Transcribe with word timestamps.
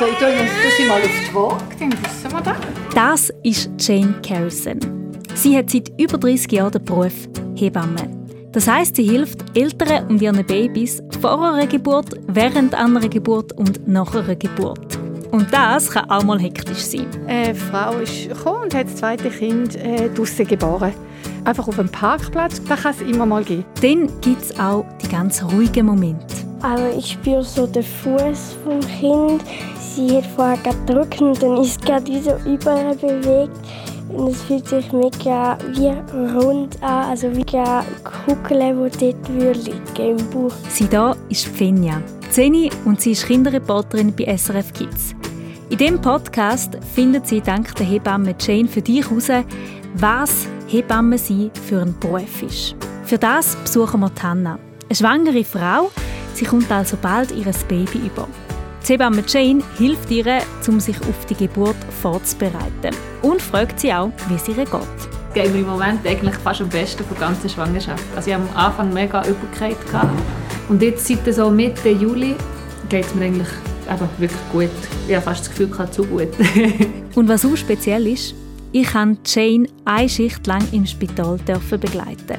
Also 0.00 0.12
ich 0.12 0.18
tue, 0.18 0.28
tue 0.28 0.70
sie 0.76 0.84
mal 0.84 1.00
auf 1.00 1.10
die 1.28 1.34
Waage, 1.34 1.64
dann 1.80 1.90
wissen 1.90 2.30
wir 2.30 2.40
das. 2.40 2.56
Das 2.94 3.32
ist 3.42 3.68
Jane 3.80 4.14
Carrison. 4.24 4.78
Sie 5.34 5.58
hat 5.58 5.70
seit 5.70 5.88
über 6.00 6.16
30 6.18 6.52
Jahren 6.52 6.70
den 6.70 6.84
Beruf 6.84 7.12
Hebamme. 7.56 8.08
Das 8.52 8.68
heißt, 8.68 8.94
sie 8.94 9.02
hilft 9.02 9.58
Eltern 9.58 10.06
und 10.06 10.22
ihren 10.22 10.46
Babys 10.46 11.02
vor 11.20 11.52
einer 11.52 11.66
Geburt, 11.66 12.10
während 12.28 12.76
einer 12.76 13.08
Geburt 13.08 13.52
und 13.54 13.88
nach 13.88 14.14
einer 14.14 14.36
Geburt. 14.36 14.96
Und 15.32 15.52
das 15.52 15.90
kann 15.90 16.08
auch 16.08 16.22
mal 16.22 16.38
hektisch 16.38 16.84
sein. 16.84 17.08
Eine 17.26 17.56
Frau 17.56 17.98
ist 17.98 18.28
gekommen 18.28 18.62
und 18.64 18.74
hat 18.74 18.86
das 18.86 18.96
zweite 18.96 19.30
Kind 19.30 19.74
äh, 19.74 20.10
draussen 20.10 20.46
geboren. 20.46 20.92
Einfach 21.44 21.66
auf 21.66 21.74
dem 21.74 21.88
Parkplatz, 21.88 22.62
da 22.68 22.76
kann 22.76 22.94
es 22.94 23.00
immer 23.00 23.26
mal 23.26 23.42
geben. 23.42 23.64
Dann 23.82 24.08
gibt 24.20 24.42
es 24.42 24.60
auch 24.60 24.84
die 25.02 25.08
ganz 25.08 25.42
ruhigen 25.42 25.86
Momente. 25.86 26.36
Aber 26.62 26.92
ich 26.96 27.12
spüre 27.12 27.42
so 27.42 27.66
den 27.66 27.82
Fuß 27.82 28.56
vom 28.64 28.80
Kind. 28.80 29.42
Sie 29.98 30.16
hat 30.16 30.26
vorher 30.26 30.58
gedrückt 30.58 31.20
und 31.20 31.42
dann 31.42 31.56
ist 31.56 31.84
gerade 31.84 32.06
wie 32.06 32.20
so 32.20 32.36
überall 32.48 32.94
bewegt. 32.94 33.58
Und 34.08 34.28
es 34.28 34.42
fühlt 34.42 34.68
sich 34.68 34.92
mega 34.92 35.58
wie 35.72 35.88
rund 36.38 36.80
an, 36.80 37.10
also 37.10 37.26
wie 37.34 37.44
eine 37.58 37.82
Kugel, 38.04 38.90
die 38.90 39.12
dort 39.12 39.56
liegen 39.56 40.18
im 40.18 40.30
Bauch. 40.30 40.52
Sie 40.68 40.88
da 40.88 41.16
ist 41.28 41.48
Fenja, 41.48 42.00
10 42.30 42.70
und 42.84 43.00
sie 43.00 43.10
ist 43.10 43.26
Kinderreporterin 43.26 44.14
bei 44.14 44.36
SRF 44.36 44.72
Kids. 44.72 45.16
In 45.68 45.78
diesem 45.78 46.00
Podcast 46.00 46.78
findet 46.94 47.26
sie 47.26 47.40
dank 47.40 47.74
der 47.74 47.86
Hebamme 47.86 48.36
Jane 48.38 48.68
für 48.68 48.82
dich 48.82 49.04
heraus, 49.04 49.30
was 49.94 50.46
Hebamme 50.68 51.18
sein 51.18 51.50
für 51.66 51.82
ein 51.82 51.98
Beruf 51.98 52.44
ist. 52.44 52.76
Für 53.02 53.18
das 53.18 53.56
besuchen 53.56 53.98
wir 53.98 54.12
Hanna, 54.22 54.60
eine 54.84 54.94
schwangere 54.94 55.42
Frau. 55.42 55.90
Sie 56.34 56.44
kommt 56.44 56.70
also 56.70 56.96
bald 57.02 57.32
ihr 57.32 57.52
Baby 57.68 58.06
über. 58.06 58.28
Die 58.86 58.92
Hebamme 58.92 59.22
Jane 59.26 59.62
hilft 59.76 60.10
ihr, 60.10 60.42
um 60.66 60.80
sich 60.80 60.98
auf 61.00 61.26
die 61.26 61.34
Geburt 61.34 61.76
vorzubereiten 62.00 62.94
und 63.22 63.42
fragt 63.42 63.80
sie 63.80 63.92
auch, 63.92 64.10
wie 64.28 64.34
es 64.34 64.48
ihr 64.48 64.54
geht. 64.54 64.70
Es 64.70 65.34
geht 65.34 65.52
mir 65.52 65.60
im 65.60 65.66
Moment 65.66 66.06
eigentlich 66.06 66.36
fast 66.36 66.62
am 66.62 66.68
besten 66.68 67.04
von 67.04 67.16
der 67.18 67.28
ganzen 67.28 67.50
Schwangerschaft. 67.50 68.04
Also 68.16 68.30
ich 68.30 68.36
hatte 68.36 68.48
am 68.50 68.56
Anfang 68.56 68.92
mega 68.92 69.22
Übelkeit. 69.26 69.76
Und 70.68 70.82
jetzt 70.82 71.06
seit 71.06 71.34
so 71.34 71.50
Mitte 71.50 71.90
Juli 71.90 72.34
geht 72.88 73.04
es 73.04 73.14
mir 73.14 73.26
eigentlich 73.26 73.48
eben 73.90 74.08
wirklich 74.18 74.40
gut. 74.52 74.70
Ich 75.06 75.14
habe 75.14 75.24
fast 75.24 75.40
das 75.40 75.50
Gefühl, 75.50 75.70
ich 75.70 75.90
zu 75.90 76.04
gut. 76.04 76.28
und 77.14 77.28
was 77.28 77.44
auch 77.44 77.56
speziell 77.56 78.06
ist, 78.06 78.34
ich 78.72 78.86
kann 78.86 79.18
Jane 79.24 79.68
eine 79.84 80.08
Schicht 80.08 80.46
lang 80.46 80.66
im 80.72 80.86
Spital 80.86 81.38
begleiten. 81.70 82.38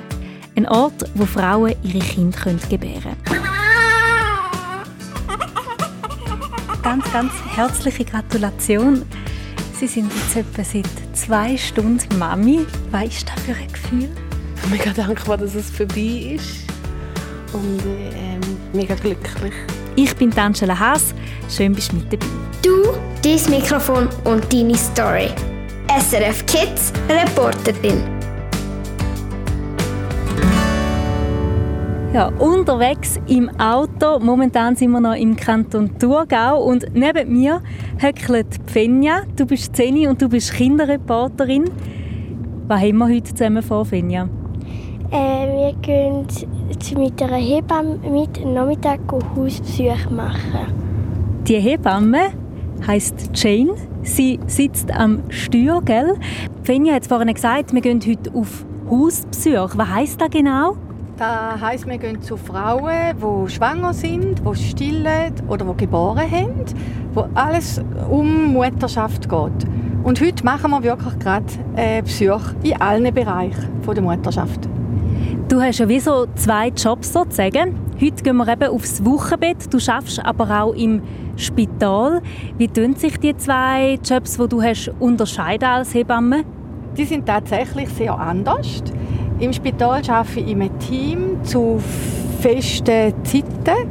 Ein 0.56 0.68
Ort, 0.68 1.06
wo 1.16 1.26
Frauen 1.26 1.74
ihre 1.84 2.00
Kinder 2.00 2.38
gebären 2.70 3.16
können. 3.26 3.59
Ganz, 6.90 7.14
ganz 7.14 7.32
herzliche 7.56 8.04
Gratulation. 8.04 9.06
Sie 9.80 9.86
sind 9.86 10.12
jetzt 10.12 10.36
etwa 10.36 10.64
seit 10.64 10.88
zwei 11.16 11.56
Stunden 11.56 12.18
Mami. 12.18 12.66
Was 12.90 13.04
ist 13.04 13.30
das 13.30 13.40
für 13.44 13.52
ein 13.52 13.72
Gefühl? 13.72 14.10
Ich 14.56 14.62
bin 14.64 14.72
mega 14.72 14.92
dankbar, 14.92 15.38
dass 15.38 15.54
es 15.54 15.70
vorbei 15.70 16.34
ist. 16.34 16.66
Und 17.54 17.80
ähm, 18.16 18.40
mega 18.74 18.96
glücklich. 18.96 19.54
Ich 19.98 20.16
bin 20.16 20.36
Angela 20.36 20.80
Haas. 20.80 21.14
Schön, 21.48 21.76
bist 21.76 21.92
du 21.92 21.98
mit 21.98 22.12
dabei. 22.12 22.26
Du, 22.64 22.82
dein 23.22 23.52
Mikrofon 23.52 24.10
und 24.24 24.52
deine 24.52 24.76
Story. 24.76 25.30
SRF 25.96 26.44
Kids 26.48 26.92
Reporterin. 27.08 28.02
Ja, 32.16 32.30
unterwegs 32.40 33.20
im 33.28 33.48
Auto. 33.60 33.89
Momentan 34.02 34.76
sind 34.76 34.92
wir 34.92 35.02
noch 35.02 35.16
im 35.16 35.36
Kanton 35.36 35.98
Thurgau 36.00 36.64
und 36.64 36.86
neben 36.94 37.34
mir 37.34 37.62
höckelt 37.98 38.48
Fenja. 38.66 39.24
Du 39.36 39.46
bist 39.46 39.76
Zeni 39.76 40.08
und 40.08 40.22
du 40.22 40.30
bist 40.30 40.54
Kinderreporterin. 40.54 41.66
Was 42.68 42.82
haben 42.82 42.98
wir 42.98 43.08
heute 43.08 43.34
zusammen 43.34 43.62
vor, 43.62 43.84
Fenja? 43.84 44.30
Äh, 45.12 45.48
wir 45.48 45.74
gehen 45.82 46.26
mit 46.98 47.22
einer 47.22 47.36
Hebamme 47.36 48.00
mit 48.10 48.46
Nachmittag 48.46 49.00
Hausbesuch 49.12 50.10
machen. 50.12 50.74
Die 51.48 51.60
Hebamme 51.60 52.30
heißt 52.88 53.32
Jane. 53.34 53.74
Sie 54.04 54.40
sitzt 54.48 54.92
am 54.92 55.24
Steuer, 55.30 55.82
gell? 55.84 56.16
Fenja 56.64 56.94
hat 56.94 57.06
vorhin 57.06 57.34
gesagt, 57.34 57.74
wir 57.74 57.82
gehen 57.82 58.00
heute 58.08 58.34
auf 58.34 58.66
Hausbesuch. 58.90 59.78
Was 59.78 59.90
heisst 59.90 60.22
das 60.22 60.30
genau? 60.30 60.78
Das 61.20 61.60
heisst, 61.60 61.86
wir 61.86 61.98
gehen 61.98 62.22
zu 62.22 62.38
Frauen, 62.38 62.94
die 63.18 63.52
schwanger 63.52 63.94
sind, 63.94 64.40
die 64.40 64.56
stillen 64.56 65.34
oder 65.50 65.66
die 65.66 65.76
geboren 65.76 66.32
haben, 66.32 66.64
wo 67.14 67.28
alles 67.34 67.82
um 68.10 68.54
Mutterschaft 68.54 69.28
geht. 69.28 69.68
Und 70.06 70.22
heute 70.22 70.46
machen 70.46 70.72
wir 70.72 70.82
wirklich 70.82 71.20
gerade 71.20 71.44
äh, 71.76 72.02
Besuch 72.02 72.54
in 72.64 72.80
allen 72.80 73.14
Bereichen 73.14 73.68
der 73.86 74.02
Mutterschaft. 74.02 74.70
Du 75.50 75.62
hast 75.62 75.80
ja 75.80 75.90
wie 75.90 76.00
so 76.00 76.26
zwei 76.36 76.70
Jobs 76.70 77.12
sozusagen. 77.12 77.76
Heute 78.00 78.24
gehen 78.24 78.38
wir 78.38 78.48
eben 78.48 78.70
aufs 78.70 79.04
Wochenbett. 79.04 79.74
Du 79.74 79.80
schaffst 79.80 80.24
aber 80.24 80.64
auch 80.64 80.74
im 80.74 81.02
Spital. 81.36 82.22
Wie 82.58 82.70
tun 82.70 82.96
sich 82.96 83.20
die 83.20 83.36
zwei 83.36 84.00
Jobs, 84.06 84.38
die 84.38 84.48
du 84.48 84.62
hast, 84.62 84.90
unterscheiden 85.00 85.68
als 85.68 85.94
Hebamme? 85.94 86.46
Die 86.98 87.04
sind 87.04 87.26
tatsächlich 87.26 87.90
sehr 87.90 88.18
anders. 88.18 88.84
Im 89.40 89.54
Spital 89.54 90.02
arbeite 90.10 90.40
ich 90.42 90.52
im 90.52 90.80
Team 90.80 91.44
zu 91.44 91.80
festen 92.42 93.14
Zeiten. 93.24 93.90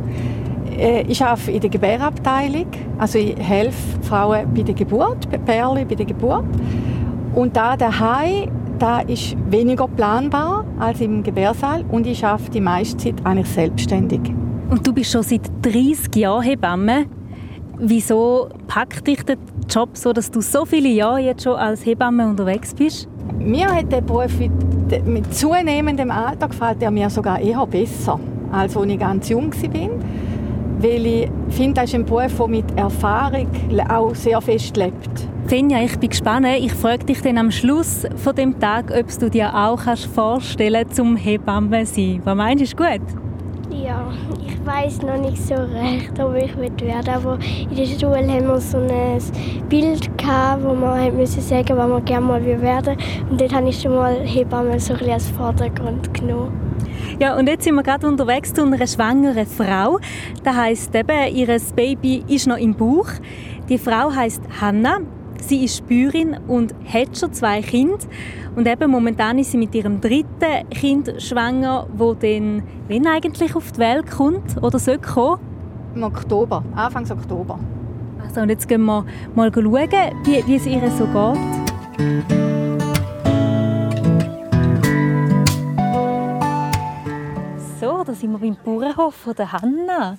Äh, 0.78 1.02
ich 1.08 1.24
arbeite 1.24 1.52
in 1.52 1.60
der 1.60 1.70
Gebärabteilung, 1.70 2.66
also 2.98 3.18
ich 3.18 3.36
helfe 3.38 4.02
Frauen 4.02 4.46
bei 4.54 4.62
der 4.62 4.74
Geburt, 4.74 5.30
bei 5.30 5.38
Perle 5.38 5.86
bei 5.86 5.94
der 5.94 6.06
Geburt. 6.06 6.44
Und 7.34 7.56
da 7.56 7.76
daheim 7.76 8.50
da 8.78 9.00
ist 9.00 9.36
weniger 9.50 9.88
planbar 9.88 10.64
als 10.78 11.00
im 11.00 11.22
Gebärsaal 11.22 11.84
und 11.90 12.06
ich 12.06 12.24
arbeite 12.24 12.50
die 12.52 12.60
meiste 12.60 12.96
Zeit 12.96 13.14
eigentlich 13.24 13.48
selbstständig. 13.48 14.20
Und 14.70 14.86
du 14.86 14.92
bist 14.92 15.10
schon 15.10 15.22
seit 15.22 15.50
30 15.62 16.14
Jahren 16.14 16.42
Hebamme. 16.42 17.06
Wieso 17.78 18.48
packt 18.66 19.06
dich 19.06 19.24
der 19.24 19.36
Job 19.68 19.96
so, 19.96 20.12
dass 20.12 20.30
du 20.30 20.40
so 20.40 20.64
viele 20.64 20.88
Jahre 20.88 21.20
jetzt 21.20 21.44
schon 21.44 21.56
als 21.56 21.84
Hebamme 21.84 22.26
unterwegs 22.28 22.74
bist? 22.74 23.08
Mir 23.38 23.66
hat 23.66 23.90
der 23.90 24.00
Beruf 24.00 24.32
mit 25.04 25.34
zunehmendem 25.34 26.10
Alter 26.10 26.48
gefällt 26.48 26.82
er 26.82 26.90
mir 26.90 27.10
sogar 27.10 27.40
eher 27.40 27.66
besser, 27.66 28.18
als 28.52 28.76
als 28.76 28.86
ich 28.86 28.98
ganz 28.98 29.28
jung 29.28 29.52
war. 29.52 29.90
Weil 30.80 31.06
ich 31.06 31.28
finde, 31.50 31.80
das 31.80 31.90
ist 31.90 31.94
ein 31.94 32.04
Beruf, 32.04 32.36
der 32.36 32.48
mit 32.48 32.78
Erfahrung 32.78 33.48
auch 33.88 34.14
sehr 34.14 34.40
fest 34.40 34.76
lebt. 34.76 35.28
Finja, 35.46 35.82
ich 35.82 35.98
bin 35.98 36.10
gespannt. 36.10 36.46
Ich 36.60 36.72
frage 36.72 37.06
dich 37.06 37.22
dann 37.22 37.38
am 37.38 37.50
Schluss 37.50 38.06
von 38.16 38.36
dem 38.36 38.60
Tag, 38.60 38.92
ob 38.96 39.06
du 39.18 39.30
dir 39.30 39.54
auch 39.54 39.80
vorstellen 40.14 40.82
kannst, 40.84 40.96
zum 40.96 41.16
Hebamme 41.16 41.86
sein. 41.86 42.20
Was 42.24 42.36
meinst 42.36 42.60
du, 42.60 42.64
ist 42.64 42.76
gut? 42.76 43.27
Ja, 43.84 44.12
ich 44.44 44.66
weiß 44.66 45.02
noch 45.02 45.18
nicht 45.18 45.38
so 45.38 45.54
recht, 45.54 46.18
ob 46.18 46.34
ich 46.34 46.56
werden 46.56 47.14
Aber 47.14 47.38
in 47.70 47.76
der 47.76 47.86
Schule 47.86 48.26
haben 48.28 48.48
wir 48.48 48.60
so 48.60 48.78
ein 48.78 49.68
Bild 49.68 50.18
gehabt, 50.18 50.64
wo 50.64 50.74
man 50.74 51.16
müssen 51.16 51.40
sagen, 51.40 51.76
was 51.76 51.88
man 51.88 52.04
gerne 52.04 52.26
mal 52.26 52.44
werden 52.44 52.96
Und 53.30 53.40
dort 53.40 53.54
habe 53.54 53.68
ich 53.68 53.80
schon 53.80 53.94
mal 53.94 54.16
Hebamme 54.24 54.80
so 54.80 54.94
ein 54.94 55.10
als 55.10 55.28
Vordergrund 55.28 56.12
genommen. 56.12 56.52
Ja, 57.20 57.36
und 57.36 57.48
jetzt 57.48 57.64
sind 57.64 57.74
wir 57.74 57.82
gerade 57.82 58.06
unterwegs 58.06 58.52
zu 58.52 58.62
einer 58.62 58.86
schwangeren 58.86 59.46
Frau. 59.46 59.98
Das 60.42 60.56
heisst 60.56 60.94
eben, 60.94 61.34
ihr 61.34 61.60
Baby 61.74 62.24
ist 62.26 62.46
noch 62.46 62.58
im 62.58 62.74
Bauch. 62.74 63.08
Die 63.68 63.78
Frau 63.78 64.12
heißt 64.12 64.42
Hanna. 64.60 64.98
Sie 65.40 65.64
ist 65.64 65.78
Spürin 65.78 66.36
und 66.46 66.74
hat 66.86 67.16
schon 67.16 67.32
zwei 67.32 67.62
Kinder. 67.62 67.98
Und 68.56 68.66
eben 68.66 68.90
momentan 68.90 69.38
ist 69.38 69.52
sie 69.52 69.56
mit 69.56 69.74
ihrem 69.74 70.00
dritten 70.00 70.68
Kind 70.70 71.14
schwanger, 71.22 71.86
wo 71.96 72.14
dann 72.14 72.62
wenn 72.88 73.06
eigentlich 73.06 73.54
auf 73.54 73.72
die 73.72 73.78
Welt 73.78 74.10
kommt 74.10 74.62
oder 74.62 74.78
soll 74.78 74.98
kommen? 74.98 75.40
Im 75.94 76.02
Oktober, 76.02 76.64
Anfang 76.74 77.10
Oktober. 77.10 77.58
Also 78.22 78.40
und 78.40 78.50
jetzt 78.50 78.68
gehen 78.68 78.84
wir 78.84 79.04
mal 79.34 79.52
schauen, 79.52 79.64
wie, 80.24 80.46
wie 80.46 80.56
es 80.56 80.66
ihr 80.66 80.90
so 80.90 81.06
geht. 81.06 82.38
So, 87.80 88.04
da 88.04 88.12
sind 88.12 88.32
wir 88.32 88.38
beim 88.38 88.56
Bauernhof 88.64 89.14
von 89.14 89.34
der 89.34 89.52
Hanna. 89.52 90.18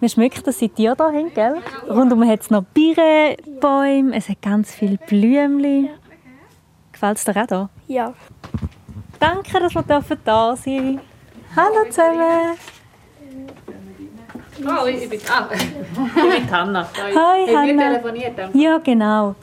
Man 0.00 0.08
schmeckt 0.08 0.46
das 0.46 0.60
seit 0.60 0.78
dir 0.78 0.94
hier, 0.96 1.30
gell? 1.30 1.56
Rundum 1.88 2.24
hat 2.28 2.40
es 2.42 2.50
noch 2.50 2.62
Birnenbäume, 2.62 4.14
es 4.16 4.28
hat 4.28 4.40
ganz 4.40 4.72
viele 4.72 4.96
Blümchen. 4.96 5.90
Gefällt 6.92 7.18
es 7.18 7.24
dir 7.24 7.36
auch 7.36 7.48
hier? 7.48 7.68
Ja. 7.88 8.14
Danke, 9.18 9.58
dass 9.58 9.74
wir 9.74 9.82
da 9.82 10.54
sein 10.56 11.00
Hallo 11.56 11.84
zusammen. 11.88 12.56
Oh, 14.64 14.86
ich 14.86 15.08
bin, 15.08 15.20
ah, 15.28 15.48
ich 15.52 16.14
bin 16.14 16.50
Hanna. 16.50 16.88
Hi, 16.96 17.46
Hanna. 17.46 17.66
wir 17.66 17.78
telefoniert? 17.78 18.54
Ja, 18.54 18.78
genau. 18.78 19.34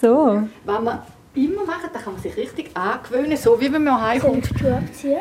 So. 0.00 0.42
Wenn 0.64 0.84
wir 0.84 1.02
immer 1.34 1.64
machen, 1.64 1.90
dann 1.92 2.02
kann 2.02 2.12
man 2.12 2.22
sich 2.22 2.36
richtig 2.36 2.70
angewöhnen, 2.76 3.36
so 3.36 3.60
wie 3.60 3.72
wenn 3.72 3.84
man 3.84 4.00
heimkommt. 4.00 4.50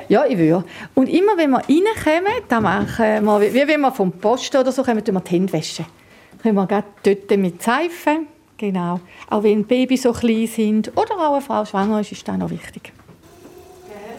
Ja, 0.07 0.25
ich 0.25 0.37
würde. 0.37 0.63
Und 0.93 1.07
immer 1.07 1.37
wenn 1.37 1.49
wir 1.51 1.57
reinkommen, 1.57 2.43
dann 2.47 2.63
machen 2.63 3.25
wir, 3.25 3.53
wie 3.53 3.67
wenn 3.67 3.81
wir 3.81 3.91
vom 3.91 4.11
Posten 4.11 4.57
oder 4.57 4.71
so 4.71 4.83
kommen, 4.83 5.03
tun 5.03 5.15
wir 5.15 5.21
die 5.21 5.31
Hände 5.31 5.53
waschen. 5.53 5.85
Dann 6.31 6.39
können 6.41 6.55
wir 6.55 6.67
gerade 6.67 6.87
dort 7.03 7.39
mit 7.39 7.61
Seife, 7.61 8.19
genau. 8.57 8.99
Auch 9.29 9.43
wenn 9.43 9.63
Babys 9.65 10.03
so 10.03 10.11
klein 10.11 10.47
sind 10.47 10.89
oder 10.95 11.15
auch 11.17 11.33
eine 11.33 11.41
Frau 11.41 11.65
schwanger 11.65 12.01
ist, 12.01 12.11
ist 12.11 12.27
das 12.27 12.37
noch 12.37 12.49
wichtig. 12.49 12.93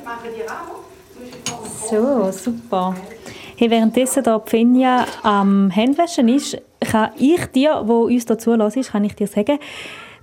Machen 0.05 0.31
die 0.37 0.43
auch? 0.49 0.85
So, 1.91 2.31
super. 2.33 2.95
Hey, 3.57 3.71
währenddessen 3.71 4.25
da 4.25 4.41
Finja 4.41 5.07
am 5.23 5.71
Handwaschen 5.75 6.29
ist, 6.29 6.59
kann 6.81 7.11
ich 7.19 7.47
dir, 7.47 7.83
wo 7.85 8.07
uns 8.07 8.27
da 8.27 8.37
zulässt, 8.37 8.91
kann 8.91 9.05
ich 9.05 9.15
dir 9.15 9.29
sagen, 9.29 9.59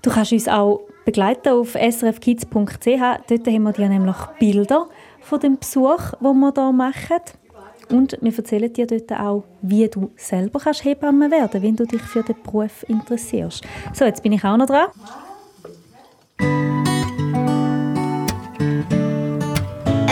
du 0.01 0.09
kannst 0.09 0.33
uns 0.33 0.47
auch 0.47 0.81
begleiten 1.05 1.49
auf 1.49 1.73
srfkids.ch. 1.73 2.49
Dort 2.49 3.47
haben 3.47 3.63
wir 3.63 3.73
dir 3.73 3.89
nämlich 3.89 4.17
Bilder 4.39 4.87
von 5.21 5.39
dem 5.39 5.57
Besuch, 5.57 6.11
den 6.19 6.39
wir 6.39 6.53
hier 6.53 6.71
machen. 6.71 7.21
Und 7.89 8.17
wir 8.21 8.37
erzählen 8.37 8.71
dir 8.71 8.87
dort 8.87 9.11
auch, 9.11 9.43
wie 9.61 9.87
du 9.89 10.11
selber 10.15 10.59
kannst 10.59 10.85
Hebamme 10.85 11.29
werden 11.29 11.49
kannst, 11.51 11.65
wenn 11.65 11.75
du 11.75 11.85
dich 11.85 12.01
für 12.01 12.23
den 12.23 12.35
Beruf 12.41 12.85
interessierst. 12.87 13.63
So, 13.93 14.05
jetzt 14.05 14.23
bin 14.23 14.31
ich 14.31 14.43
auch 14.45 14.55
noch 14.55 14.67
dran. 14.67 14.87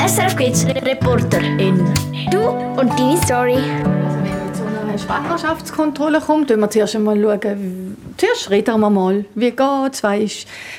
SRF 0.08 0.36
Kids 0.36 0.66
Reporterin. 0.66 1.86
Du 2.32 2.40
und 2.40 2.90
deine 3.00 3.18
Story. 3.24 3.56
Also 3.56 4.18
wenn 4.24 4.40
man 4.40 4.54
zu 4.54 4.64
einer 4.64 4.98
Schwangerschaftskontrolle 4.98 6.20
kommt, 6.20 6.50
schauen 6.50 6.60
wir 6.60 6.70
zuerst 6.70 6.96
einmal 6.96 7.22
schauen, 7.22 7.89
zuerst 8.20 8.50
reden 8.50 8.80
wir 8.80 8.90
mal, 8.90 9.26
wie 9.36 9.52
geht 9.52 9.60
es, 9.94 10.04
was 10.04 10.04
war 10.04 10.18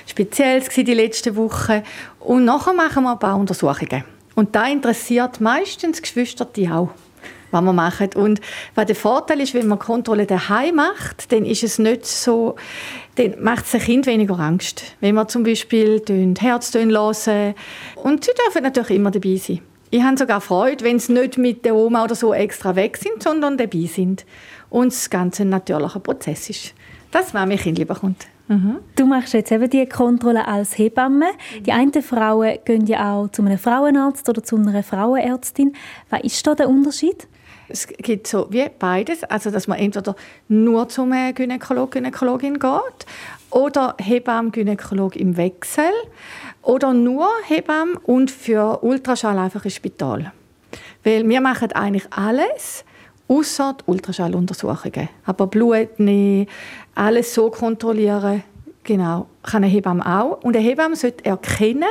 speziell 0.07 0.61
die 0.61 0.95
letzten 0.95 1.37
Wochen 1.37 1.83
und 2.21 2.45
nachher 2.45 2.73
machen 2.73 3.05
wir 3.05 3.13
ein 3.13 3.19
paar 3.19 3.37
Untersuchungen. 3.37 4.05
Und 4.35 4.55
da 4.55 4.67
interessiert 4.67 5.41
meistens 5.41 6.01
Geschwister 6.01 6.45
die 6.45 6.69
auch, 6.69 6.91
was 7.51 7.63
wir 7.63 7.73
machen. 7.73 8.11
Und 8.15 8.41
was 8.75 8.87
der 8.87 8.97
Vorteil 8.97 9.41
ist, 9.41 9.55
wenn 9.55 9.67
man 9.67 9.79
Kontrolle 9.79 10.27
daheim 10.27 10.77
macht, 10.77 11.33
dann 11.33 11.45
ist 11.45 11.63
es 11.63 11.79
nicht 11.79 12.07
so, 12.07 12.57
dann 13.17 13.43
macht 13.43 13.67
es 13.73 13.83
Kind 13.85 14.07
weniger 14.07 14.39
Angst. 14.39 14.97
Wenn 15.01 15.15
wir 15.15 15.29
zum 15.29 15.43
Beispiel 15.43 16.03
Herztöne 16.39 16.93
hören 16.93 17.55
und 17.97 18.25
sie 18.25 18.33
dürfen 18.33 18.63
natürlich 18.63 18.97
immer 18.97 19.11
dabei 19.11 19.37
sein. 19.37 19.61
Ich 19.91 20.03
habe 20.03 20.17
sogar 20.17 20.41
Freude, 20.41 20.85
wenn 20.85 20.99
sie 21.01 21.13
nicht 21.13 21.37
mit 21.37 21.65
der 21.65 21.75
Oma 21.75 22.05
oder 22.05 22.15
so 22.15 22.33
extra 22.33 22.77
weg 22.77 22.97
sind, 22.97 23.23
sondern 23.23 23.59
dabei 23.59 23.87
sind. 23.87 24.25
Und 24.69 24.93
das 24.93 25.11
Ganze 25.11 25.43
ein 25.43 25.49
natürlicher 25.49 25.99
Prozess 25.99 26.49
ist. 26.49 26.75
Das 27.11 27.35
was 27.35 27.47
mir 27.47 27.57
Kind 27.57 27.79
lieber 27.79 27.97
kommt. 27.97 28.29
Mhm. 28.47 28.77
Du 28.95 29.07
machst 29.07 29.33
jetzt 29.33 29.51
eben 29.51 29.69
die 29.69 29.87
Kontrolle 29.87 30.47
als 30.47 30.79
Hebamme. 30.79 31.31
Die 31.61 31.73
einen 31.73 32.03
Frauen 32.03 32.59
gehen 32.65 32.87
ja 32.87 33.15
auch 33.15 33.29
zu 33.29 33.43
einem 33.43 33.59
Frauenarzt 33.59 34.29
oder 34.29 34.45
zu 34.45 34.57
einer 34.57 34.83
Frauenärztin. 34.85 35.75
Was 36.09 36.23
ist 36.23 36.47
da 36.47 36.55
der 36.55 36.69
Unterschied? 36.69 37.27
Es 37.69 37.87
gibt 37.87 38.27
so 38.27 38.49
wie 38.51 38.69
beides, 38.77 39.23
also 39.23 39.51
dass 39.53 39.69
man 39.69 39.79
entweder 39.79 40.17
nur 40.49 40.89
zum 40.89 41.13
Gynäkolog, 41.35 41.93
Gynäkologin 41.93 42.59
geht 42.59 43.07
oder 43.51 43.95
Hebamme, 43.99 44.51
Gynäkolog 44.51 45.15
im 45.15 45.37
Wechsel 45.37 45.93
oder 46.63 46.93
nur 46.93 47.29
Hebamme 47.47 47.99
und 48.05 48.31
für 48.31 48.83
Ultraschall 48.83 49.39
einfach 49.39 49.65
ins 49.65 49.75
Spital. 49.75 50.33
Weil 51.05 51.29
wir 51.29 51.41
machen 51.41 51.73
eigentlich 51.73 52.07
alles, 52.11 52.85
außer 53.29 53.77
die 53.81 53.91
Ultraschalluntersuchungen. 53.91 55.09
Aber 55.25 55.47
Blut 55.47 55.99
nehmen, 55.99 56.47
alles 56.95 57.35
so 57.35 57.51
kontrollieren, 57.51 58.43
genau, 58.85 59.27
kann 59.43 59.65
eine 59.65 59.73
Hebamme 59.73 60.05
auch. 60.05 60.43
Und 60.43 60.57
eine 60.57 60.65
Hebamme 60.65 60.97
sollte 60.97 61.25
erkennen, 61.25 61.85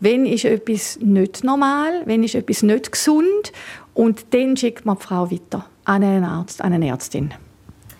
wenn 0.00 0.26
ist 0.26 0.44
etwas 0.44 0.98
nicht 1.00 1.44
normal, 1.44 2.02
wenn 2.06 2.24
ist 2.24 2.34
etwas 2.34 2.62
nicht 2.62 2.92
gesund 2.92 3.52
und 3.94 4.34
dann 4.34 4.56
schickt 4.56 4.84
man 4.84 4.96
die 4.96 5.02
Frau 5.02 5.30
weiter 5.30 5.66
an 5.84 6.02
einen 6.02 6.24
Arzt, 6.24 6.62
an 6.62 6.72
eine 6.72 6.88
Ärztin. 6.88 7.32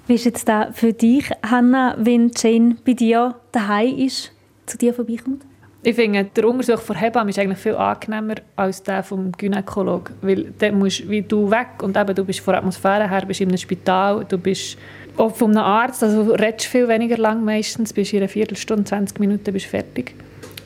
Wie 0.07 0.15
ist 0.15 0.25
jetzt 0.25 0.49
da 0.49 0.73
für 0.73 0.93
dich, 0.93 1.31
Hanna, 1.49 1.95
wenn 1.99 2.33
Jane 2.37 2.77
bei 2.85 2.95
dir 2.95 3.37
daheim 3.53 3.97
ist, 3.99 4.33
zu 4.67 4.77
dir 4.77 4.93
vorbeikommt? 4.93 5.45
Ich 5.85 5.97
finde, 5.97 6.25
der 6.25 6.49
Untersuch 6.49 6.81
von 6.81 6.95
Hebamme 6.95 7.31
ist 7.31 7.41
eigentlich 7.41 7.59
viel 7.59 7.75
angenehmer 7.75 8.37
als 8.55 8.85
der 8.85 9.03
vom 9.03 9.33
Gynäkolog, 9.33 10.13
weil 10.23 10.53
dann 10.59 10.79
musst 10.79 11.11
wie 11.11 11.23
du 11.23 11.51
weg 11.51 11.83
und 11.83 11.97
eben, 11.97 12.15
du 12.15 12.25
bist 12.25 12.39
von 12.39 12.53
der 12.53 12.61
Atmosphäre 12.61 13.11
her, 13.11 13.25
bist 13.27 13.41
in 13.41 13.49
einem 13.49 13.59
Spital, 13.59 14.25
du 14.29 14.39
bist 14.39 14.79
auch 15.17 15.35
von 15.35 15.51
einem 15.51 15.65
Arzt, 15.65 16.05
also 16.05 16.35
redest 16.35 16.67
viel 16.67 16.87
weniger 16.87 17.17
lang 17.17 17.45
meistens, 17.45 17.93
bist 17.93 18.13
in 18.13 18.21
einer 18.21 18.29
Viertelstunde, 18.29 18.85
20 18.85 19.19
Minuten 19.19 19.53
bist 19.53 19.67
fertig. 19.67 20.15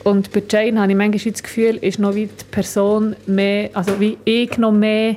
Und 0.03 0.31
bei 0.31 0.43
Jane 0.47 0.79
habe 0.79 0.91
ich 0.91 0.97
manchmal 0.97 1.31
das 1.31 1.41
Gefühl, 1.41 1.77
ist 1.77 1.97
noch 1.97 2.13
wie 2.13 2.27
die 2.27 2.45
Person 2.51 3.15
mehr, 3.25 3.71
also 3.73 3.99
wie 3.99 4.19
ich 4.23 4.55
noch 4.59 4.71
mehr, 4.71 5.15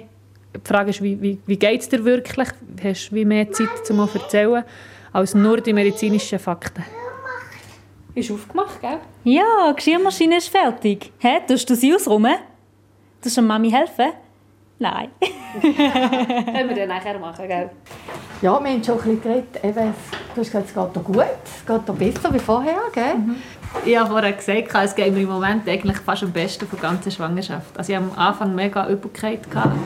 die 0.57 0.61
Frage 0.65 0.91
ist, 0.91 1.03
wie, 1.03 1.21
wie, 1.21 1.39
wie 1.47 1.59
geht 1.59 1.83
es 1.83 1.91
dir 1.91 2.03
wirklich? 2.07 2.49
Hast 2.83 3.11
du 3.11 3.17
wie 3.17 3.27
mehr 3.27 3.53
Zeit, 3.53 3.69
um 3.91 4.09
zu 4.09 4.19
erzählen, 4.19 4.65
als 5.13 5.35
nur 5.35 5.61
die 5.61 5.75
medizinischen 5.75 6.39
Fakten? 6.39 6.85
Ist 8.15 8.31
aufgemacht, 8.31 8.81
gell? 8.81 8.99
Ja, 9.25 9.71
die 9.71 9.77
Geschirrmaschine 9.77 10.39
ist 10.39 10.49
fertig. 10.49 11.13
Hä, 11.19 11.41
tust 11.47 11.69
du 11.71 11.75
sie 11.75 11.95
ausräumen? 11.95 12.37
Tust 13.23 13.37
du 13.37 13.43
Mami 13.43 13.71
helfen? 13.71 14.13
Nein. 14.79 15.11
Können 15.61 16.69
wir 16.69 16.77
dann 16.77 16.89
nachher 16.89 17.19
machen, 17.19 17.47
gell? 17.47 17.71
Ja, 18.43 18.59
wir 18.59 18.71
haben 18.71 18.83
schon 18.83 18.95
ein 18.95 19.01
bisschen 19.01 19.23
geredet. 19.23 19.63
Eben, 19.63 19.95
du 20.35 20.41
hast 20.41 20.51
gesagt, 20.51 20.69
es 20.69 20.75
geht 20.75 20.97
dir 20.97 21.01
gut, 21.01 21.25
es 21.45 21.67
geht 21.67 21.89
dir 21.89 21.93
besser 21.93 22.35
wie 22.35 22.39
vorher, 22.39 22.81
gell? 22.93 23.15
Mhm. 23.15 23.37
Ich 23.85 23.97
habe 23.97 24.11
vorher 24.11 24.33
gesagt, 24.33 24.75
es 24.75 24.95
geht 24.95 25.13
mir 25.13 25.21
im 25.21 25.29
Moment 25.29 25.69
eigentlich 25.69 25.99
fast 25.99 26.23
am 26.23 26.33
besten 26.33 26.67
von 26.67 26.81
der 26.81 26.91
ganzen 26.91 27.13
Schwangerschaft. 27.13 27.77
Also 27.79 27.93
ich 27.93 27.99
hatte 27.99 28.11
am 28.11 28.19
Anfang 28.19 28.55
mega 28.55 28.89
Übelkeit. 28.89 29.49
Gehabt. 29.51 29.77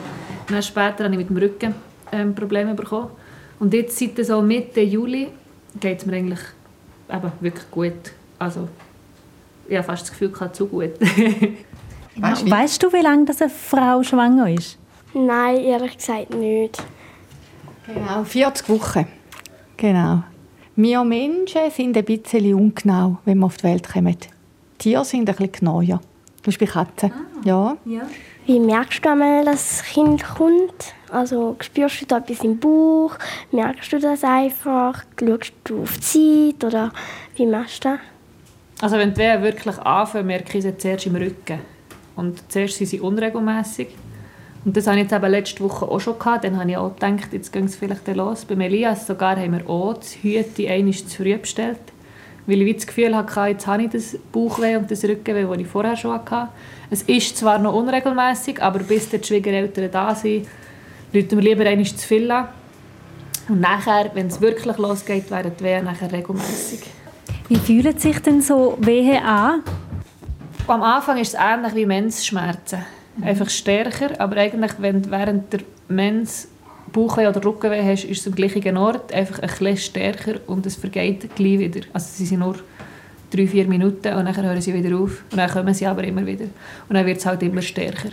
Und 0.47 0.51
dann 0.51 0.63
später 0.63 1.03
habe 1.03 1.13
ich 1.13 1.19
mit 1.19 1.29
dem 1.29 1.37
Rücken 1.37 1.75
ähm, 2.11 2.33
Probleme 2.33 2.73
bekommen. 2.73 3.09
Und 3.59 3.73
jetzt, 3.73 3.97
seit 3.97 4.25
so 4.25 4.41
Mitte 4.41 4.81
Juli, 4.81 5.27
geht 5.79 5.99
es 5.99 6.05
mir 6.05 6.17
eigentlich 6.17 6.39
eben 7.09 7.31
wirklich 7.39 7.71
gut. 7.71 8.13
Also, 8.39 8.67
ich 9.67 9.75
habe 9.75 9.85
fast 9.85 10.03
das 10.03 10.11
Gefühl, 10.11 10.29
gehabt, 10.31 10.55
zu 10.55 10.67
gut. 10.67 10.91
weißt, 12.15 12.49
weißt 12.49 12.83
du, 12.83 12.93
wie 12.93 13.01
lange 13.01 13.25
das 13.25 13.41
eine 13.41 13.49
Frau 13.49 14.03
schwanger 14.03 14.49
ist? 14.49 14.77
Nein, 15.13 15.57
ehrlich 15.57 15.97
gesagt 15.97 16.33
nicht. 16.33 16.81
Genau, 17.87 18.23
40 18.23 18.69
Wochen. 18.69 19.07
Genau. 19.77 20.23
Wir 20.75 21.03
Menschen 21.03 21.71
sind 21.71 21.95
ein 21.95 22.03
bisschen 22.03 22.53
ungenau, 22.53 23.17
wenn 23.23 23.39
wir 23.39 23.45
auf 23.45 23.57
die 23.57 23.63
Welt 23.63 23.87
kommen. 23.87 24.17
Tiere 24.77 25.05
sind 25.05 25.29
ein 25.29 25.35
bisschen 25.35 25.51
genauer. 25.51 26.01
Zum 26.45 26.51
Beispiel 26.51 26.67
Katzen. 26.67 27.11
Ah. 27.11 27.41
Ja. 27.43 27.77
ja. 27.85 28.01
Wie 28.45 28.59
merkst 28.59 29.03
du 29.03 29.09
einmal, 29.09 29.43
dass 29.43 29.79
das 29.79 29.83
Kind 29.83 30.23
kommt? 30.23 30.93
Also 31.09 31.55
spürst 31.59 32.01
du 32.01 32.05
da 32.05 32.19
etwas 32.19 32.43
im 32.43 32.59
Bauch? 32.59 33.17
Merkst 33.51 33.91
du 33.91 33.99
das 33.99 34.23
einfach? 34.23 35.03
Schaust 35.19 35.53
du 35.63 35.81
auf 35.81 35.97
die 35.97 36.53
Zeit? 36.53 36.63
Oder 36.63 36.91
wie 37.35 37.47
machst 37.47 37.83
du 37.83 37.89
das? 37.89 37.99
Also 38.79 38.97
wenn 38.97 39.15
die 39.15 39.21
Wehen 39.21 39.41
wirklich 39.41 39.75
anfangen, 39.79 40.27
merke 40.27 40.55
ich 40.55 40.63
sie 40.63 40.77
zuerst 40.77 41.07
im 41.07 41.15
Rücken. 41.15 41.61
Und 42.15 42.51
zuerst 42.51 42.77
sind 42.77 42.87
sie 42.89 42.99
unregelmäßig. 42.99 43.87
Und 44.65 44.77
das 44.77 44.85
hatte 44.85 44.97
ich 44.97 45.03
jetzt 45.05 45.13
eben 45.13 45.31
letzte 45.31 45.63
Woche 45.63 45.87
auch 45.87 45.99
schon. 45.99 46.19
Gehabt. 46.19 46.43
Dann 46.43 46.59
habe 46.59 46.69
ich 46.69 46.77
auch 46.77 46.93
gedacht, 46.93 47.33
jetzt 47.33 47.51
gehen 47.51 47.67
sie 47.67 47.79
vielleicht 47.79 48.07
los. 48.15 48.45
Bei 48.45 48.53
Elias 48.53 49.07
sogar 49.07 49.35
haben 49.35 49.53
wir 49.53 49.67
auch 49.67 49.95
das 49.95 50.17
Hüte 50.21 50.69
einmal 50.69 50.93
zu 50.93 51.23
früh 51.23 51.35
bestellt. 51.37 51.79
Weil 52.47 52.61
ich 52.61 52.75
das 52.75 52.87
Gefühl 52.87 53.15
hatte, 53.15 53.41
jetzt 53.49 53.65
habe 53.65 53.83
ich 53.83 53.89
das 53.89 54.17
Bauchweh 54.31 54.75
und 54.75 54.89
das 54.89 55.03
Rückenweh, 55.03 55.43
das 55.43 55.57
ich 55.57 55.67
vorher 55.67 55.95
schon 55.95 56.13
hatte. 56.13 56.49
Es 56.89 57.01
ist 57.03 57.37
zwar 57.37 57.57
noch 57.57 57.73
unregelmäßig, 57.73 58.61
aber 58.61 58.79
bis 58.79 59.09
die 59.09 59.23
Schwiegereltern 59.23 59.89
da 59.91 60.13
sind, 60.13 60.47
rufen 61.13 61.31
wir 61.31 61.41
lieber 61.41 61.65
einmal 61.65 61.85
zu 61.85 62.07
viel 62.07 62.29
an. 62.29 62.49
Und 63.49 63.61
nachher, 63.61 64.11
wenn 64.13 64.27
es 64.27 64.41
wirklich 64.41 64.77
losgeht, 64.77 65.29
werden 65.31 65.51
die 65.59 65.63
Wehen 65.63 65.85
nachher 65.85 66.11
regelmäßig. 66.11 66.81
Wie 67.47 67.57
fühlen 67.57 67.97
sich 67.97 68.19
denn 68.19 68.41
so 68.41 68.77
Wehen 68.79 69.23
an? 69.23 69.61
Am 70.67 70.81
Anfang 70.81 71.17
ist 71.17 71.35
es 71.35 71.39
ähnlich 71.39 71.75
wie 71.75 71.85
Mensschmerzen 71.85 72.83
einfach 73.21 73.49
stärker, 73.49 74.19
aber 74.19 74.37
eigentlich, 74.37 74.73
wenn 74.79 75.09
während 75.09 75.53
der 75.53 75.61
Mens 75.87 76.47
Bauchweh 76.95 77.27
oder 77.27 77.43
Rückenweh 77.43 77.83
hast, 77.83 78.05
ist 78.05 78.21
es 78.21 78.27
am 78.27 78.35
gleichen 78.35 78.77
Ort, 78.77 79.13
einfach 79.13 79.39
ein 79.39 79.49
bisschen 79.49 79.77
stärker 79.77 80.35
und 80.47 80.65
es 80.65 80.77
vergeht 80.77 81.35
gleich 81.35 81.59
wieder. 81.59 81.81
Also 81.91 82.07
sie 82.13 82.25
sind 82.25 82.39
nur 82.39 82.55
drei, 83.29 83.47
vier 83.47 83.67
Minuten 83.67 84.13
und 84.13 84.25
dann 84.25 84.35
hören 84.35 84.61
sie 84.61 84.73
wieder 84.73 84.97
auf 84.97 85.23
und 85.29 85.37
dann 85.37 85.49
kommen 85.49 85.73
sie 85.73 85.85
aber 85.85 86.05
immer 86.05 86.25
wieder 86.25 86.45
und 86.87 86.95
dann 86.95 87.05
wird 87.05 87.17
es 87.17 87.25
halt 87.25 87.43
immer 87.43 87.61
stärker. 87.61 88.09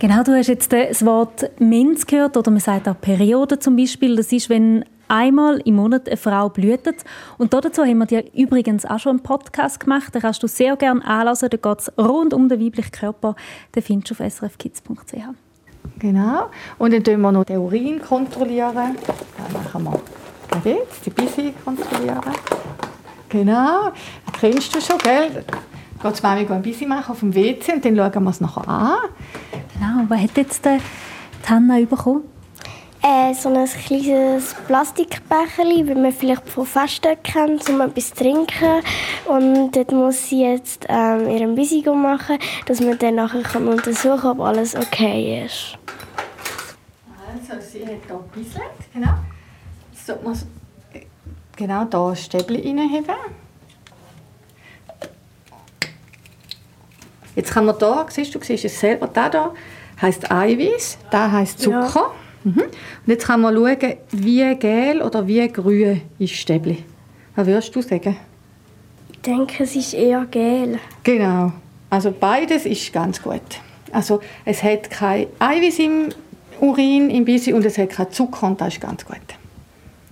Genau, 0.00 0.24
du 0.24 0.36
hast 0.36 0.48
jetzt 0.48 0.72
das 0.72 1.04
Wort 1.06 1.48
Mens 1.60 2.04
gehört 2.04 2.36
oder 2.36 2.50
man 2.50 2.58
sagt 2.58 2.88
auch 2.88 3.00
Periode 3.00 3.60
zum 3.60 3.76
Beispiel. 3.76 4.16
Das 4.16 4.32
ist, 4.32 4.50
wenn 4.50 4.84
einmal 5.06 5.60
im 5.64 5.76
Monat 5.76 6.08
eine 6.08 6.16
Frau 6.16 6.48
blühtet. 6.48 7.04
Und 7.38 7.54
dazu 7.54 7.84
haben 7.84 7.98
wir 7.98 8.06
dir 8.06 8.24
übrigens 8.34 8.84
auch 8.84 8.98
schon 8.98 9.10
einen 9.10 9.22
Podcast 9.22 9.78
gemacht. 9.78 10.12
Den 10.12 10.22
kannst 10.22 10.42
du 10.42 10.48
sehr 10.48 10.74
gerne 10.74 11.04
anhören. 11.04 11.36
Da 11.50 11.56
geht 11.56 11.78
es 11.78 11.92
rund 11.96 12.34
um 12.34 12.48
den 12.48 12.60
weiblichen 12.60 12.90
Körper. 12.90 13.36
Den 13.76 13.82
findest 13.84 14.18
du 14.18 14.24
auf 14.24 14.32
srfkids.ch. 14.32 15.51
Genau. 16.02 16.50
Und 16.78 16.92
dann 16.92 17.04
kontrollieren 17.04 17.20
wir 17.20 17.30
noch 17.30 17.44
den 17.44 17.58
Urin. 17.58 18.02
Kontrollieren. 18.02 18.74
Dann 18.74 19.52
machen 19.52 20.00
wir 20.64 20.72
jetzt 20.72 21.06
die 21.06 21.10
Bisse 21.10 21.52
kontrollieren. 21.64 22.20
Genau. 23.28 23.92
kennst 24.40 24.74
du 24.74 24.80
schon, 24.80 24.98
gell? 24.98 25.44
Geht 26.02 26.18
die 26.18 26.22
Mami 26.22 26.46
ein 26.48 26.62
bisschen 26.62 26.88
machen 26.88 27.12
auf 27.12 27.20
dem 27.20 27.32
WC 27.32 27.74
und 27.74 27.84
dann 27.84 27.96
schauen 27.96 28.24
wir 28.24 28.30
es 28.30 28.40
nachher 28.40 28.68
an. 28.68 28.96
Genau, 29.74 30.04
was 30.08 30.20
hat 30.20 30.36
jetzt 30.36 30.64
die 30.64 30.78
Hanna 31.48 31.78
bekommen? 31.78 32.24
Äh, 33.00 33.34
so 33.34 33.48
ein 33.48 33.64
kleines 33.64 34.54
Plastikbecherchen, 34.66 35.88
wie 35.88 35.94
man 35.94 36.12
vielleicht 36.12 36.48
von 36.48 36.66
Festen 36.66 37.16
kennt, 37.22 37.68
um 37.70 37.80
etwas 37.80 38.08
zu 38.08 38.16
trinken. 38.16 38.82
Und 39.26 39.70
dort 39.70 39.92
muss 39.92 40.28
sie 40.28 40.42
jetzt 40.42 40.86
ähm, 40.88 41.28
ihren 41.28 41.54
Busy 41.54 41.84
machen, 41.90 42.38
dass 42.66 42.80
man 42.80 42.98
dann 42.98 43.14
nachher 43.14 43.42
kann 43.42 43.68
untersuchen 43.68 44.20
kann, 44.20 44.40
ob 44.40 44.40
alles 44.40 44.74
okay 44.74 45.44
ist. 45.46 45.78
Also, 47.52 47.68
sie 47.70 47.82
hat 47.84 47.92
hier 48.06 48.20
gebisselt, 48.32 48.62
genau. 48.94 49.14
Jetzt 49.92 50.06
sollte 50.06 50.24
man 50.24 50.38
genau 51.54 51.86
hier 51.90 52.10
ein 52.10 52.16
Stäbchen 52.16 52.78
reinheben. 52.78 53.14
Jetzt 57.36 57.52
kann 57.52 57.66
man 57.66 57.78
hier, 57.78 58.06
siehst 58.08 58.34
du, 58.34 58.40
siehst 58.42 58.64
es 58.64 58.80
selber, 58.80 59.06
da 59.06 59.30
hier 59.30 59.52
heisst 60.00 60.30
Eiweiß, 60.30 60.98
da 61.10 61.30
heisst 61.30 61.60
Zucker. 61.60 62.12
Ja. 62.44 62.50
Mhm. 62.50 62.62
Und 62.62 62.72
jetzt 63.06 63.26
kann 63.26 63.42
man 63.42 63.54
schauen, 63.54 63.96
wie 64.12 64.54
gel 64.56 65.02
oder 65.02 65.26
wie 65.26 65.46
grün 65.48 66.00
ist 66.18 66.32
Stäbchen. 66.32 66.78
Was 67.36 67.46
würdest 67.46 67.76
du 67.76 67.82
sagen? 67.82 68.16
Ich 69.12 69.20
denke, 69.20 69.62
es 69.64 69.76
ist 69.76 69.92
eher 69.92 70.24
gel. 70.30 70.78
Genau. 71.04 71.52
Also 71.90 72.12
beides 72.12 72.64
ist 72.64 72.92
ganz 72.94 73.22
gut. 73.22 73.42
Also 73.92 74.20
es 74.46 74.62
hat 74.62 74.90
kein 74.90 75.26
Eiweiß 75.38 75.78
im 75.80 76.08
Urin, 76.62 77.10
im 77.10 77.24
Bisi 77.24 77.52
und 77.52 77.64
es 77.66 77.76
hat 77.76 77.90
keinen 77.90 78.12
Zucker 78.12 78.46
und 78.46 78.60
das 78.60 78.74
ist 78.74 78.80
ganz 78.80 79.04
gut. 79.04 79.16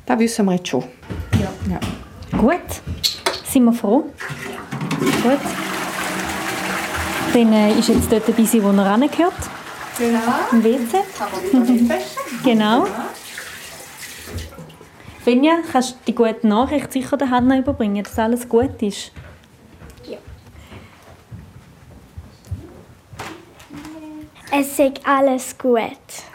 Das 0.05 0.19
wissen 0.19 0.47
wir 0.47 0.55
jetzt 0.55 0.67
schon. 0.67 0.83
Ja. 1.41 1.49
ja. 1.71 2.37
Gut. 2.37 2.59
Sind 3.45 3.65
wir 3.67 3.73
froh? 3.73 4.07
Gut. 5.23 5.39
Dann 7.33 7.53
äh, 7.53 7.79
ist 7.79 7.89
jetzt 7.89 8.11
dort 8.11 8.27
ein 8.27 8.35
bisschen, 8.35 8.65
wo 8.65 8.71
er 8.71 8.85
rangehört. 8.85 9.33
Genau. 9.97 10.19
Im 10.51 10.65
WC. 10.65 10.99
genau. 12.45 12.85
Finja, 15.23 15.59
kannst 15.71 15.93
du 15.93 15.97
die 16.09 16.15
gute 16.17 16.49
Nachricht 16.49 16.93
sicher 16.93 17.17
der 17.17 17.31
Hanna 17.31 17.59
überbringen, 17.59 18.03
dass 18.03 18.19
alles 18.19 18.49
gut 18.49 18.83
ist? 18.83 19.13
Es 24.53 24.79
ist 24.79 25.01
alles 25.05 25.57
gut. 25.57 25.83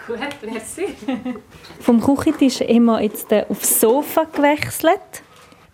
Gut, 0.08 0.20
merci. 0.42 0.88
Vom 1.80 2.00
Küchentisch 2.00 2.62
wir 2.62 3.02
jetzt 3.02 3.34
aufs 3.34 3.80
Sofa 3.80 4.24
gewechselt. 4.24 5.00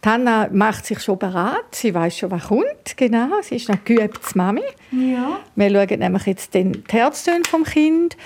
Hanna 0.04 0.50
macht 0.52 0.86
sich 0.86 1.00
schon 1.00 1.20
bereit. 1.20 1.66
Sie 1.72 1.94
weiß 1.94 2.18
schon, 2.18 2.32
was 2.32 2.48
kommt. 2.48 2.98
Genau, 2.98 3.30
sie 3.42 3.58
ist 3.58 3.70
noch 3.70 3.84
geübt 3.84 4.36
Mami. 4.36 4.64
Ja. 4.92 5.40
Wir 5.56 5.70
schauen 5.70 6.00
nämlich 6.00 6.26
jetzt 6.26 6.54
den 6.56 6.72
die 6.74 6.84
Herztöne 6.92 7.44
vom 7.48 7.64
Kind 7.64 8.18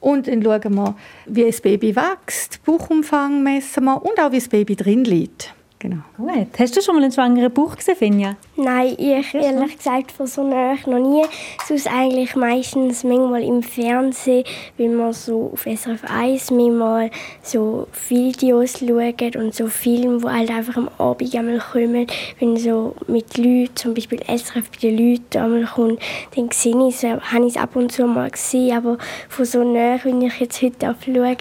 und 0.00 0.26
dann 0.26 0.42
schauen 0.42 0.74
wir, 0.74 0.94
wie 1.26 1.44
das 1.44 1.60
Baby 1.60 1.96
wächst, 1.96 2.62
Bauchumfang 2.64 3.42
messen 3.42 3.84
wir 3.84 4.04
und 4.04 4.20
auch, 4.20 4.32
wie 4.32 4.38
das 4.38 4.48
Baby 4.48 4.76
drin 4.76 5.04
liegt. 5.04 5.54
Genau. 5.78 6.02
Gut. 6.16 6.48
Hast 6.58 6.76
du 6.76 6.82
schon 6.82 6.94
mal 6.94 7.02
einen 7.02 7.12
schwangeren 7.12 7.52
Bauch 7.52 7.76
gesehen, 7.76 7.96
Finja? 7.96 8.36
Nein, 8.54 8.94
ich 8.98 9.34
ehrlich 9.34 9.78
gesagt 9.78 10.12
von 10.12 10.26
so 10.26 10.46
nahe 10.46 10.76
noch 10.86 10.98
nie. 10.98 11.24
Sonst 11.66 11.86
eigentlich 11.86 12.36
meistens 12.36 13.02
manchmal 13.02 13.42
im 13.42 13.62
Fernsehen, 13.62 14.44
wenn 14.76 14.94
man 14.94 15.14
so 15.14 15.50
auf 15.54 15.62
SRF 15.62 16.04
1 16.04 16.50
manchmal 16.50 17.10
so 17.42 17.88
Videos 18.08 18.78
schaut 18.78 19.36
und 19.36 19.54
so 19.54 19.68
Filme, 19.68 20.18
die 20.18 20.26
halt 20.26 20.50
einfach 20.50 20.76
am 20.76 20.90
Abend 20.98 21.34
einmal 21.34 21.60
kommen, 21.60 22.06
wenn 22.40 22.56
so 22.58 22.94
mit 23.06 23.38
Leuten, 23.38 23.74
zum 23.74 23.94
Beispiel 23.94 24.20
SRF 24.20 24.70
bei 24.70 24.78
den 24.82 24.98
Leuten 24.98 25.38
einmal 25.38 25.64
kommt, 25.64 26.02
dann 26.36 26.50
sehe 26.50 26.76
ich 26.88 27.02
es, 27.02 27.04
habe 27.04 27.46
ich 27.46 27.56
es 27.56 27.56
ab 27.56 27.74
und 27.74 27.90
zu 27.90 28.06
mal 28.06 28.30
gesehen, 28.30 28.76
aber 28.76 28.98
von 29.30 29.46
so 29.46 29.64
nahe, 29.64 29.98
wenn 30.04 30.20
ich 30.20 30.38
jetzt 30.40 30.60
heute 30.60 30.94
schaue, 31.02 31.36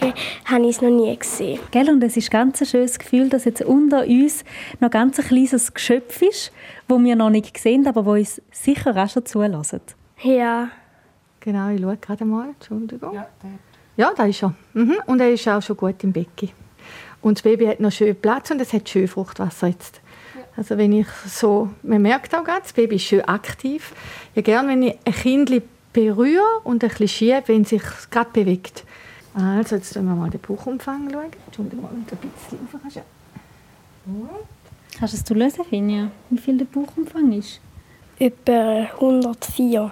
habe 0.46 0.64
ich 0.64 0.70
es 0.70 0.82
noch 0.82 0.90
nie 0.90 1.14
gesehen. 1.18 1.60
Gell, 1.72 1.90
und 1.90 2.02
es 2.04 2.16
ist 2.16 2.32
ganz 2.32 2.62
ein 2.62 2.68
schönes 2.68 2.98
Gefühl, 2.98 3.28
dass 3.28 3.44
jetzt 3.44 3.62
unter 3.64 4.08
uns 4.08 4.22
uns 4.32 4.44
noch 4.80 4.90
ganz 4.90 5.20
ein 5.20 5.26
kleines 5.26 5.74
Geschöpf 5.74 6.22
ist, 6.22 6.52
das 6.96 7.04
wir 7.04 7.16
noch 7.16 7.30
nicht 7.30 7.58
sehen, 7.58 7.88
aber 7.88 8.06
wo 8.06 8.14
uns 8.14 8.42
sicher 8.52 8.96
auch 8.96 9.10
schon 9.10 9.26
zulassen. 9.26 9.82
Ja. 10.22 10.70
Genau, 11.40 11.70
ich 11.70 11.82
schaue 11.82 11.98
gerade 11.98 12.26
mal. 12.26 12.50
Entschuldigung. 12.50 13.14
Ja, 13.14 13.28
der. 13.42 13.50
Ja, 13.98 14.14
da 14.16 14.26
ist 14.26 14.44
er. 14.44 14.54
Mhm. 14.74 14.98
Und 15.06 15.20
er 15.20 15.32
ist 15.32 15.48
auch 15.48 15.62
schon 15.62 15.78
gut 15.78 16.04
im 16.04 16.14
Becken. 16.14 16.50
Und 17.22 17.38
das 17.38 17.44
Baby 17.44 17.66
hat 17.66 17.80
noch 17.80 17.92
schön 17.92 18.16
Platz 18.16 18.52
und 18.52 18.62
es 18.62 18.74
hat 18.74 18.88
schön 18.90 19.08
Fruchtwasser 19.08 19.68
jetzt. 19.68 20.02
Also 20.58 20.78
wenn 20.78 20.92
ich 20.92 21.08
so, 21.28 21.70
man 21.84 22.02
merkt 22.02 22.36
auch 22.36 22.44
gerade, 22.44 22.62
das 22.62 22.74
Baby 22.74 22.96
ist 22.96 23.04
schön 23.04 23.24
aktiv. 23.26 23.94
Ja, 24.36 24.42
gerne, 24.42 24.70
wenn 24.70 24.84
ich 24.84 24.98
ein 25.06 25.14
Kind 25.14 25.64
berühre 25.94 26.44
und 26.64 26.84
ein 26.84 26.90
bisschen 26.90 27.08
schiebe, 27.08 27.44
wenn 27.48 27.62
es 27.62 27.70
sich 27.70 27.84
gerade 28.10 28.30
bewegt. 28.32 28.84
Also 29.34 29.76
jetzt 29.76 29.94
schauen 29.94 30.06
wir 30.06 30.16
mal 30.16 30.30
den 30.30 30.42
Bauchumfang 30.42 31.10
schauen. 31.10 31.32
Entschuldigung, 31.46 31.86
ein 31.86 32.04
bisschen 32.04 32.60
rauf. 32.60 32.82
Kannst 32.82 33.02
du 35.02 35.18
es 35.18 35.30
lösen, 35.30 35.66
Finja? 35.66 36.12
Wie 36.30 36.38
viel 36.38 36.58
der 36.58 36.66
Bauchumfang 36.66 37.32
ist? 37.32 37.60
Etwa 38.20 38.88
104. 39.00 39.92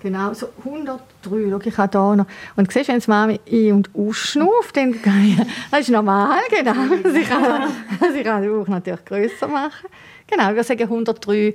Genau, 0.00 0.32
so 0.34 0.48
103. 0.64 1.00
Schau, 1.24 1.58
ich 1.62 1.78
habe 1.78 1.98
hier 1.98 2.16
noch. 2.16 2.26
Und 2.56 2.72
siehst, 2.72 2.88
wenn 2.88 2.98
es 2.98 3.08
Mami 3.08 3.40
ein- 3.50 3.72
und 3.72 3.90
ausschnauft, 3.94 4.76
dann 4.76 4.94
das 5.70 5.80
ist 5.80 5.90
normal, 5.90 6.38
genau. 6.50 6.72
Sie 7.12 7.22
kann, 7.22 7.70
sie 8.14 8.22
kann 8.22 8.42
den 8.42 8.52
Bauch 8.52 8.68
natürlich 8.68 9.04
grösser 9.04 9.48
machen. 9.48 9.88
Genau, 10.26 10.54
wir 10.54 10.64
sagen 10.64 10.82
103. 10.82 11.54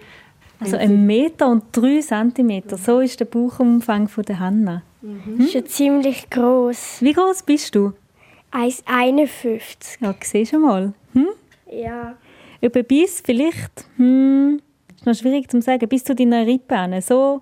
Also 0.60 0.78
ein 0.78 1.06
Meter 1.08 1.48
und 1.48 1.64
drei 1.72 2.02
Zentimeter, 2.02 2.78
so 2.78 3.00
ist 3.00 3.20
der 3.20 3.26
Bauchumfang 3.26 4.08
von 4.08 4.24
der 4.24 4.40
Hanna. 4.40 4.84
Mhm. 5.02 5.38
Das 5.38 5.48
ist 5.48 5.54
ja 5.56 5.66
ziemlich 5.66 6.30
groß. 6.30 6.98
Wie 7.00 7.14
groß 7.14 7.44
bist 7.44 7.74
du? 7.74 7.94
1,51. 8.52 10.02
Ja, 10.02 10.14
siehst 10.22 10.54
du 10.54 10.60
mal. 10.60 10.94
Hm? 11.14 11.30
Ja. 11.72 12.16
Über 12.62 12.84
bis 12.84 13.22
vielleicht, 13.22 13.86
hm, 13.98 14.62
ist 14.96 15.06
noch 15.06 15.16
schwierig 15.16 15.50
zu 15.50 15.62
sagen, 15.62 15.90
bis 15.90 16.04
zu 16.04 16.14
deiner 16.14 16.46
Rippe. 16.46 17.02
So 17.02 17.42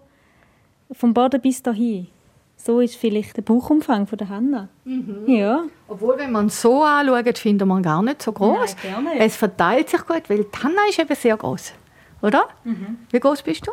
vom 0.91 1.13
Boden 1.13 1.41
bis 1.41 1.61
dahin. 1.61 2.07
So 2.55 2.79
ist 2.79 2.95
vielleicht 2.95 3.37
der 3.37 3.41
Bauchumfang 3.41 4.07
von 4.07 4.17
der 4.17 4.29
Hanna. 4.29 4.67
Mhm. 4.83 5.23
Ja. 5.27 5.63
Obwohl, 5.87 6.17
wenn 6.17 6.31
man 6.31 6.47
es 6.47 6.61
so 6.61 6.83
anschaut, 6.83 7.37
findet 7.37 7.67
man 7.67 7.83
gar 7.83 8.01
nicht 8.01 8.21
so 8.21 8.31
groß. 8.31 8.75
Es 9.17 9.35
verteilt 9.35 9.89
sich 9.89 10.05
gut, 10.05 10.29
weil 10.29 10.43
die 10.43 10.63
Hanna 10.63 10.81
ist 10.89 10.99
eben 10.99 11.15
sehr 11.15 11.37
groß, 11.37 11.73
oder? 12.21 12.47
Mhm. 12.63 12.97
Wie 13.11 13.19
groß 13.19 13.41
bist 13.43 13.67
du? 13.67 13.71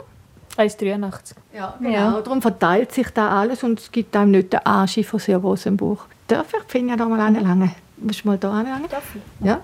1,83. 0.60 1.34
Ja, 1.54 1.74
genau. 1.78 1.90
Ja. 1.90 2.20
Darum 2.20 2.40
verteilt 2.40 2.92
sich 2.92 3.10
da 3.10 3.40
alles 3.40 3.62
und 3.62 3.78
es 3.78 3.92
gibt 3.92 4.16
einem 4.16 4.30
nicht 4.30 4.52
den 4.52 4.60
Arsch 4.64 5.04
von 5.04 5.20
sehr 5.20 5.38
großem 5.38 5.76
Bauch. 5.76 6.04
Darf 6.28 6.54
ich? 6.54 6.62
Finde 6.68 6.90
ja 6.90 6.96
da 6.96 7.06
mal 7.06 7.20
eine 7.20 7.40
lange. 7.40 7.72
Musst 7.98 8.24
du 8.24 8.28
mal 8.28 8.38
da 8.38 8.52
anlangen? 8.52 8.88
Darf 8.88 9.14
ich? 9.14 9.46
Ja 9.46 9.60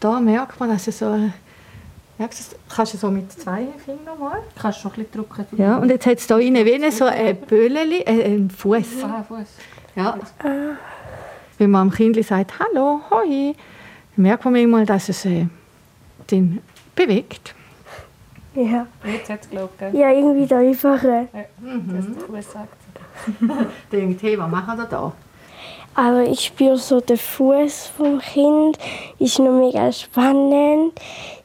da 0.00 0.20
merkt 0.20 0.58
man, 0.60 0.70
dass 0.70 0.86
es 0.86 0.98
so 0.98 1.30
Merkst 2.18 2.52
du, 2.52 2.56
kannst 2.74 2.94
du 2.94 2.98
so 2.98 3.10
mit 3.10 3.30
zwei 3.30 3.66
Fingern 3.84 4.18
mal? 4.18 4.38
Kannst 4.58 4.78
du 4.78 4.82
schon 4.82 4.92
ein 4.92 5.04
bisschen 5.04 5.28
drücken. 5.28 5.46
Ja, 5.58 5.76
und 5.76 5.90
jetzt 5.90 6.06
hat 6.06 6.16
es 6.18 6.26
hier 6.26 6.38
innen 6.38 6.64
wie 6.64 6.90
so 6.90 7.04
ein 7.04 7.36
Böllchen, 7.36 8.06
äh, 8.06 8.34
ein 8.34 8.48
Fuß. 8.48 9.04
Ah, 9.04 9.22
Fuß. 9.22 9.46
Ja. 9.96 10.18
Wenn 11.58 11.70
man 11.70 11.88
am 11.88 11.90
Kind 11.90 12.22
sagt, 12.24 12.58
hallo, 12.58 13.02
hoi, 13.10 13.54
dann 14.16 14.22
merkt 14.22 14.44
man 14.44 14.54
manchmal, 14.54 14.86
dass 14.86 15.10
es 15.10 15.26
äh, 15.26 15.46
den 16.30 16.62
bewegt. 16.94 17.54
Ja. 18.54 18.86
Jetzt 19.04 19.28
hat 19.28 19.40
es 19.42 19.50
gell? 19.50 19.94
Ja, 19.94 20.10
irgendwie 20.10 20.46
da 20.46 20.58
einfach. 20.58 21.02
Ja, 21.02 21.26
mhm. 21.60 21.96
dass 21.96 22.06
der 22.06 22.26
Fuß 22.26 22.52
sagt. 22.52 22.76
Denkt, 23.92 24.22
hey, 24.22 24.38
was 24.38 24.50
machen 24.50 24.78
wir 24.78 24.86
da? 24.86 25.12
Aber 25.96 26.24
ich 26.24 26.44
spüre 26.44 26.76
so 26.76 27.00
den 27.00 27.16
Fuß 27.16 27.86
vom 27.96 28.18
Kind, 28.20 28.76
ist 29.18 29.38
noch 29.38 29.50
mega 29.50 29.90
spannend. 29.90 30.92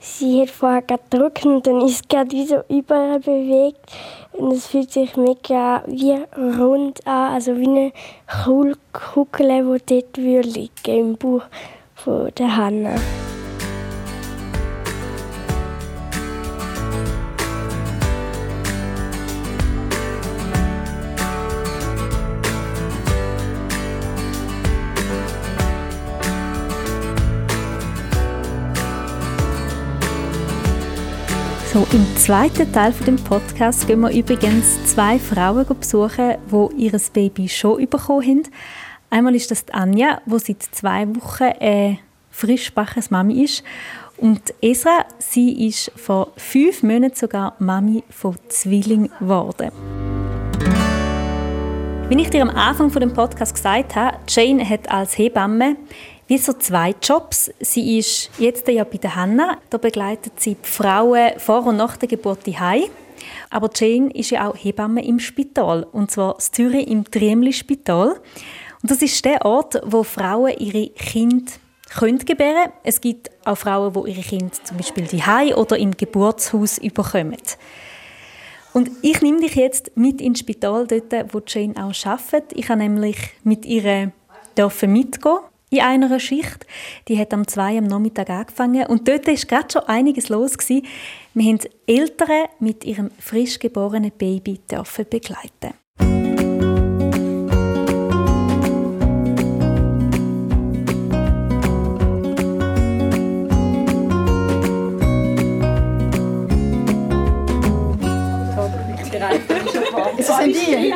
Sie 0.01 0.41
hat 0.41 0.49
vorher 0.49 0.81
gedrückt 0.81 1.45
und 1.45 1.65
dann 1.65 1.79
ist 1.79 2.09
gerade 2.09 2.31
wie 2.31 2.45
so 2.45 2.61
überall 2.67 3.19
bewegt. 3.19 3.79
Und 4.33 4.51
es 4.51 4.67
fühlt 4.67 4.91
sich 4.91 5.15
mega 5.15 5.83
wie 5.87 6.17
rund 6.37 7.07
an, 7.07 7.33
also 7.33 7.57
wie 7.57 7.67
eine 7.67 7.93
Kugel, 8.91 9.79
die 9.87 10.03
dort 10.13 10.17
liegen 10.17 10.71
im 10.85 11.15
Bauch 11.15 11.43
von 11.95 12.29
der 12.37 12.57
Hanna. 12.57 12.95
Im 31.91 32.05
zweiten 32.15 32.71
Teil 32.71 32.93
von 32.93 33.05
dem 33.05 33.15
Podcast 33.15 33.87
gehen 33.87 34.01
wir 34.01 34.11
übrigens 34.11 34.83
zwei 34.85 35.17
Frauen 35.17 35.65
besuchen, 35.65 36.35
die 36.51 36.83
ihr 36.83 36.99
Baby 37.13 37.49
schon 37.49 37.89
bekommen 37.89 38.21
haben. 38.21 38.43
Einmal 39.09 39.35
ist 39.35 39.51
das 39.51 39.65
Anja, 39.71 40.21
die 40.25 40.39
seit 40.39 40.63
zwei 40.63 41.07
Wochen 41.15 41.51
eine 41.59 41.99
frisch 42.29 42.71
Mami 43.09 43.43
ist. 43.43 43.63
Und 44.17 44.53
Esra, 44.61 45.05
sie 45.17 45.67
ist 45.67 45.91
vor 45.95 46.33
fünf 46.37 46.83
Monaten 46.83 47.15
sogar 47.15 47.55
Mami 47.59 48.03
von 48.09 48.35
Zwilling 48.47 49.09
geworden. 49.19 49.71
Wie 52.09 52.21
ich 52.21 52.29
dir 52.29 52.41
am 52.41 52.49
Anfang 52.49 52.89
von 52.89 52.99
dem 52.99 53.13
Podcast 53.13 53.55
gesagt 53.55 53.95
habe, 53.95 54.17
Jane 54.27 54.67
hat 54.67 54.91
als 54.91 55.17
Hebamme 55.17 55.77
wie 56.31 56.37
so 56.37 56.53
zwei 56.53 56.95
Jobs. 57.03 57.51
Sie 57.59 57.97
ist 57.97 58.29
jetzt 58.39 58.65
ja 58.69 58.85
bei 58.85 58.97
der 58.97 59.17
Hanna, 59.17 59.57
da 59.69 59.77
begleitet 59.77 60.39
sie 60.39 60.55
die 60.55 60.65
Frauen 60.65 61.37
vor 61.37 61.67
und 61.67 61.75
nach 61.75 61.97
der 61.97 62.07
Geburt 62.07 62.47
heim. 62.47 62.85
Aber 63.49 63.69
Jane 63.75 64.09
ist 64.11 64.29
ja 64.29 64.47
auch 64.47 64.55
Hebamme 64.55 65.03
im 65.03 65.19
Spital, 65.19 65.83
und 65.91 66.09
zwar 66.09 66.35
in 66.35 66.39
Zürich 66.39 66.87
im 66.87 67.03
Triemli-Spital. 67.03 68.11
Und 68.81 68.89
das 68.89 69.01
ist 69.01 69.25
der 69.25 69.45
Ort, 69.45 69.81
wo 69.85 70.03
Frauen 70.03 70.53
ihre 70.57 70.87
Kinder 70.91 71.51
können 71.93 72.19
gebären. 72.19 72.71
Es 72.83 73.01
gibt 73.01 73.29
auch 73.43 73.57
Frauen, 73.57 73.91
die 73.91 74.11
ihre 74.11 74.21
Kinder 74.21 74.53
zum 74.63 74.77
Beispiel 74.77 75.07
die 75.07 75.53
oder 75.53 75.77
im 75.77 75.91
Geburtshaus 75.91 76.77
überkommen. 76.77 77.35
Und 78.71 78.89
ich 79.01 79.21
nehme 79.21 79.41
dich 79.41 79.55
jetzt 79.55 79.91
mit 79.97 80.21
ins 80.21 80.39
Spital, 80.39 80.87
dort, 80.87 81.33
wo 81.33 81.41
Jane 81.45 81.75
auch 81.75 82.05
arbeitet. 82.05 82.53
Ich 82.53 82.69
habe 82.69 82.79
nämlich 82.79 83.17
mit 83.43 83.65
ihr 83.65 84.13
mitgehen 84.87 85.39
in 85.71 85.79
einer 85.79 86.19
Schicht. 86.19 86.67
Die 87.07 87.17
hat 87.17 87.33
am 87.33 87.47
2 87.47 87.79
am 87.79 87.85
Nachmittag 87.85 88.29
angefangen 88.29 88.85
und 88.87 89.07
dort 89.07 89.25
war 89.25 89.33
gerade 89.33 89.71
schon 89.71 89.83
einiges 89.83 90.29
los. 90.29 90.57
Gewesen. 90.57 90.85
Wir 91.33 91.53
haben 91.53 91.59
Eltern 91.87 92.47
mit 92.59 92.83
ihrem 92.83 93.09
frisch 93.19 93.57
geborenen 93.57 94.11
Baby 94.11 94.59
begleiten. 94.67 95.73
Ist 110.17 110.29
das 110.29 110.39
ein 110.39 110.51
Deal? 110.51 110.93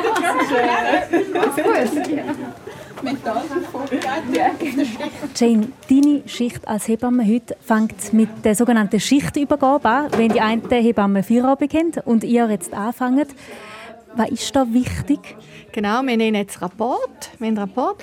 Jane, 5.38 5.68
deine 5.90 6.22
Schicht 6.26 6.66
als 6.66 6.88
Hebamme 6.88 7.22
heute 7.26 7.58
fängt 7.60 8.14
mit 8.14 8.42
der 8.42 8.54
sogenannten 8.54 8.98
Schichtübergabe 8.98 9.86
an, 9.86 10.08
wenn 10.16 10.30
die 10.30 10.40
einen 10.40 10.62
Hebammen 10.70 11.22
Feierabend 11.22 11.74
haben 11.74 11.92
und 12.06 12.24
ihr 12.24 12.48
jetzt 12.48 12.72
anfangt. 12.72 13.26
Was 14.14 14.30
ist 14.30 14.56
da 14.56 14.66
wichtig? 14.72 15.36
Genau, 15.72 16.00
wir 16.04 16.16
nehmen 16.16 16.36
jetzt 16.36 16.62
Rapport. 16.62 17.32
Wir 17.38 17.48
haben 17.48 17.58
einen 17.58 17.68
Rapport, 17.68 18.02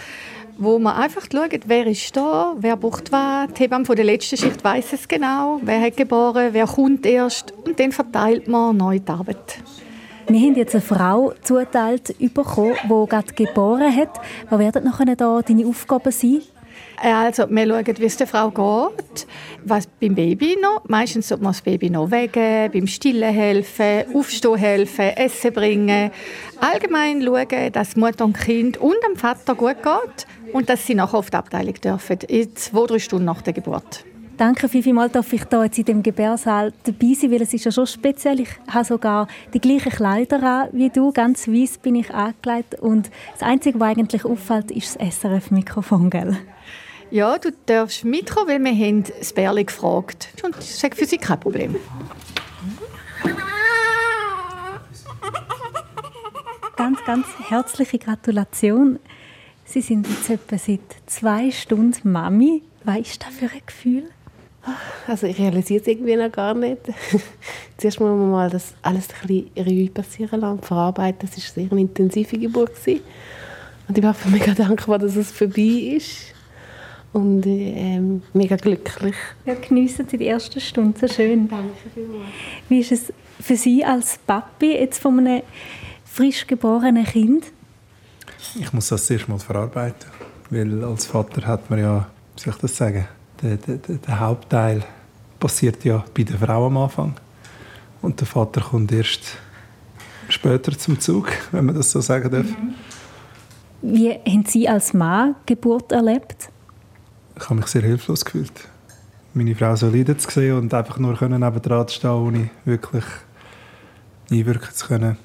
wo 0.60 0.78
man 0.78 0.96
einfach 0.96 1.24
schaut, 1.24 1.60
wer 1.66 1.88
ist 1.88 2.16
da, 2.16 2.54
wer 2.60 2.78
braucht 2.78 3.12
was. 3.12 3.52
Die 3.54 3.64
Hebamme 3.64 3.86
von 3.86 3.96
der 3.96 4.06
letzten 4.06 4.38
Schicht 4.38 4.64
weiß 4.64 4.94
es 4.94 5.08
genau, 5.08 5.60
wer 5.64 5.82
hat 5.82 5.98
geboren, 5.98 6.50
wer 6.52 6.68
kommt 6.68 7.04
erst. 7.04 7.52
Und 7.66 7.80
dann 7.80 7.92
verteilt 7.92 8.48
man 8.48 8.78
neu 8.78 9.00
die 9.00 9.12
Arbeit. 9.12 9.58
Wir 10.28 10.40
haben 10.40 10.56
jetzt 10.56 10.76
eine 10.76 10.84
Frau 10.84 11.34
zuteilt 11.42 12.16
bekommen, 12.20 12.76
die 12.84 13.10
gerade 13.10 13.34
geboren 13.34 13.96
hat. 13.96 14.22
Was 14.52 14.60
werden 14.60 14.84
nachher 14.84 15.16
da 15.16 15.42
deine 15.42 15.66
Aufgaben 15.66 16.12
sein? 16.12 16.44
Äh, 17.02 17.12
also, 17.12 17.50
wir 17.50 17.68
schauen, 17.68 17.98
wie 17.98 18.06
es 18.06 18.18
der 18.18 18.28
Frau 18.28 18.50
geht, 18.50 19.28
was 19.64 19.88
beim 19.88 20.16
Baby 20.16 20.58
noch. 20.62 20.84
Meistens 20.88 21.28
sollte 21.28 21.44
man 21.44 21.54
das 21.54 21.62
Baby 21.62 21.90
noch 21.90 22.12
wegen, 22.12 22.72
beim 22.72 22.88
Stillen 22.88 23.34
helfen, 23.34 24.06
Aufstehen 24.14 24.56
helfen, 24.56 25.06
Essen 25.16 25.54
bringen. 25.54 26.12
Allgemein 26.60 27.22
schauen, 27.22 27.72
dass 27.72 27.96
Mutter 27.96 28.26
und 28.26 28.38
Kind 28.38 28.78
und 28.78 28.96
dem 29.08 29.16
Vater 29.16 29.56
gut 29.56 29.78
geht 29.82 30.28
und 30.54 30.70
dass 30.70 30.86
sie 30.86 30.96
nachher 30.96 31.18
auf 31.18 31.30
die 31.30 31.38
Abteilung 31.38 31.76
dürfen, 31.76 32.20
in 32.28 32.56
zwei, 32.56 32.86
drei 32.86 33.00
Stunden 33.00 33.26
nach 33.26 33.42
der 33.42 33.54
Geburt. 33.54 34.06
Danke 34.38 34.68
vielmals, 34.68 35.12
dass 35.12 35.32
ich 35.32 35.44
hier 35.48 35.64
jetzt 35.64 35.78
in 35.78 35.86
dem 35.86 36.04
Gebärsaal 36.04 36.74
dabei 36.84 37.14
sein, 37.14 37.32
weil 37.32 37.44
es 37.44 37.54
ist 37.54 37.66
ja 37.66 37.72
schon 37.72 37.86
speziell. 37.86 38.40
Ich 38.40 38.50
habe 38.68 38.84
sogar 38.84 39.28
die 39.54 39.62
gleichen 39.62 39.92
Kleider 39.92 40.42
an 40.42 40.70
wie 40.72 40.90
du, 40.90 41.12
ganz 41.12 41.48
weiß 41.48 41.78
bin 41.78 41.96
ich 41.96 42.12
angelegt 42.12 42.80
und 42.80 43.12
das 43.34 43.44
Einzige, 43.44 43.80
was 43.80 43.90
eigentlich 43.96 44.26
auffällt, 44.26 44.72
ist 44.72 45.00
das 45.00 45.20
SRF-Mikrofon, 45.20 46.10
gell? 46.10 46.38
Ja, 47.14 47.38
du 47.38 47.52
darfst 47.68 48.04
mitkommen, 48.06 48.48
weil 48.48 48.64
wir 48.64 48.88
haben 48.88 49.04
das 49.04 49.34
Bärli 49.34 49.66
gefragt. 49.66 50.30
Und 50.44 50.58
das 50.58 50.84
ist 50.84 50.96
für 50.96 51.06
sie 51.06 51.20
kein 51.20 51.40
Problem. 51.40 51.76
Ganz, 56.76 56.98
ganz 57.06 57.28
herzliche 57.50 58.00
Gratulation. 58.00 58.98
Sie 59.64 59.82
sind 59.82 60.08
jetzt 60.10 60.28
etwa 60.32 60.58
seit 60.58 60.80
zwei 61.06 61.52
Stunden 61.52 62.12
Mami. 62.12 62.64
Was 62.84 62.98
ist 62.98 63.24
das 63.24 63.36
für 63.36 63.46
ein 63.46 63.62
Gefühl? 63.64 64.10
Also 65.06 65.28
ich 65.28 65.38
realisiere 65.38 65.82
es 65.82 65.88
irgendwie 65.88 66.16
noch 66.16 66.32
gar 66.32 66.56
nicht. 66.56 66.82
Zuerst 67.78 68.00
muss 68.00 68.10
man 68.10 68.32
mal 68.32 68.50
das 68.50 68.74
alles 68.82 69.10
ein 69.22 69.28
bisschen 69.28 69.52
Revue 69.56 69.92
passieren 69.92 70.42
lassen, 70.42 70.64
verarbeiten. 70.64 71.30
Es 71.32 71.38
war 71.38 71.62
eine 71.62 71.70
sehr 71.70 71.78
intensive 71.78 72.40
Geburt. 72.40 72.72
Und 72.88 72.88
ich 72.88 73.94
bin 73.94 74.06
einfach 74.06 74.32
mega 74.32 74.56
dankbar, 74.56 74.98
dass 74.98 75.16
es 75.16 75.32
vorbei 75.32 75.96
ist. 75.96 76.33
Und 77.14 77.46
ähm, 77.46 78.24
mega 78.34 78.56
glücklich. 78.56 79.16
Ja, 79.46 79.54
geniessen 79.54 80.08
Sie 80.10 80.18
die 80.18 80.28
ersten 80.28 80.60
Stunden, 80.60 81.00
so 81.00 81.08
schön. 81.08 81.48
Danke 81.48 81.70
vielmals. 81.94 82.26
Wie 82.68 82.80
ist 82.80 82.92
es 82.92 83.14
für 83.40 83.56
Sie 83.56 83.86
als 83.86 84.18
Papi 84.18 84.74
jetzt 84.74 85.00
von 85.00 85.20
einem 85.20 85.44
frisch 86.06 86.48
geborenen 86.48 87.06
Kind? 87.06 87.46
Ich 88.60 88.74
muss 88.74 88.90
das 88.90 89.06
zuerst 89.06 89.30
mal 89.30 89.38
verarbeiten, 89.38 90.10
weil 90.50 90.84
als 90.84 91.06
Vater 91.06 91.46
hat 91.46 91.70
man 91.70 91.80
ja, 91.80 92.08
wie 92.36 92.42
soll 92.42 92.54
ich 92.56 92.60
das 92.62 92.76
sagen, 92.76 93.08
der, 93.42 93.58
der, 93.58 93.78
der 93.78 94.20
Hauptteil 94.20 94.84
passiert 95.40 95.84
ja 95.86 96.04
bei 96.16 96.24
der 96.24 96.38
Frau 96.38 96.66
am 96.66 96.78
Anfang. 96.78 97.14
Und 98.02 98.20
der 98.20 98.28
Vater 98.28 98.62
kommt 98.62 98.92
erst 98.92 99.38
später 100.30 100.78
zum 100.78 101.00
Zug, 101.00 101.30
wenn 101.52 101.66
man 101.66 101.76
das 101.76 101.92
so 101.92 102.02
sagen 102.02 102.32
darf. 102.32 102.46
Mhm. 102.46 102.74
Wie 103.82 104.12
haben 104.12 104.46
Sie 104.46 104.68
als 104.68 104.94
Mann 104.94 105.36
Geburt 105.46 105.92
erlebt? 105.92 106.50
Ich 107.36 107.44
habe 107.46 107.56
mich 107.56 107.68
sehr 107.68 107.82
hilflos 107.82 108.24
gefühlt. 108.24 108.68
Meine 109.34 109.56
Frau 109.56 109.76
so 109.76 109.90
leiden 109.90 110.20
zu 110.20 110.30
sehen 110.30 110.58
und 110.58 110.74
einfach 110.74 111.00
nur 111.00 111.16
können 111.16 111.42
nebendran 111.42 111.88
zu 111.88 111.96
stehen, 111.96 112.12
ohne 112.12 112.50
wirklich 112.66 113.06
einwirken 114.32 114.74
zu 114.74 114.88
können. 114.88 115.18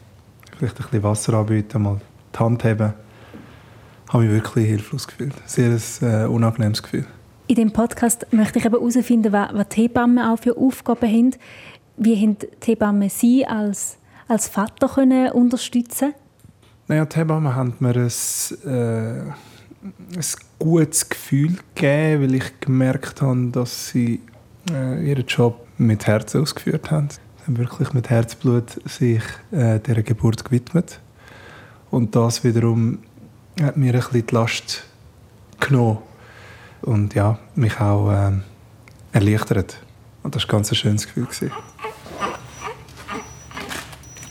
Vielleicht 0.56 0.76
ein 0.78 0.82
bisschen 0.84 1.02
Wasser 1.02 1.34
anbieten, 1.34 1.82
mal 1.82 2.00
die 2.34 2.38
Hand 2.38 2.64
heben. 2.64 2.94
Ich 4.06 4.12
habe 4.12 4.24
mich 4.24 4.32
wirklich 4.32 4.66
hilflos 4.66 5.06
gefühlt. 5.06 5.34
Sehr 5.44 5.70
ein 5.70 6.22
äh, 6.22 6.26
unangenehmes 6.26 6.82
Gefühl. 6.82 7.06
In 7.46 7.56
diesem 7.56 7.72
Podcast 7.72 8.26
möchte 8.30 8.58
ich 8.58 8.64
herausfinden, 8.64 9.32
was 9.32 9.68
die 9.68 9.82
Hebammen 9.82 10.24
auch 10.24 10.38
für 10.38 10.56
Aufgaben 10.56 11.10
haben. 11.10 11.34
Wie 11.96 12.16
haben 12.16 12.38
die 12.38 12.66
Hebammen 12.66 13.10
Sie 13.10 13.46
als, 13.46 13.98
als 14.26 14.48
Vater 14.48 14.88
können 14.88 15.30
unterstützen 15.32 16.14
naja, 16.88 17.04
die 17.04 17.16
Hebammen 17.16 17.54
haben 17.54 17.74
mir 17.80 17.94
ein, 17.94 18.06
äh, 18.06 19.32
ein 20.14 20.24
gutes 20.58 21.08
Gefühl 21.08 21.56
gegeben, 21.74 22.22
weil 22.22 22.34
ich 22.34 22.60
gemerkt 22.60 23.22
habe, 23.22 23.50
dass 23.50 23.88
sie 23.90 24.20
äh, 24.70 25.08
ihren 25.08 25.26
Job 25.26 25.66
mit 25.78 26.06
Herz 26.06 26.34
ausgeführt 26.34 26.90
haben. 26.90 27.08
Sie 27.10 27.46
haben 27.46 27.58
wirklich 27.58 27.92
mit 27.92 28.10
Herzblut 28.10 28.80
sich 28.88 29.22
äh, 29.52 29.78
dieser 29.80 30.02
Geburt 30.02 30.44
gewidmet. 30.44 31.00
Und 31.90 32.14
das 32.14 32.44
wiederum 32.44 32.98
hat 33.60 33.76
mir 33.76 33.94
ein 33.94 34.00
bisschen 34.00 34.26
die 34.26 34.34
Last 34.34 34.84
genommen 35.60 35.98
und 36.82 37.14
ja, 37.14 37.38
mich 37.54 37.80
auch 37.80 38.12
ähm, 38.12 38.42
erleichtert. 39.12 39.78
Und 40.22 40.34
das 40.34 40.44
war 40.44 40.54
ein 40.54 40.62
ganz 40.62 40.76
schönes 40.76 41.06
Gefühl. 41.06 41.24
Gewesen. 41.24 41.52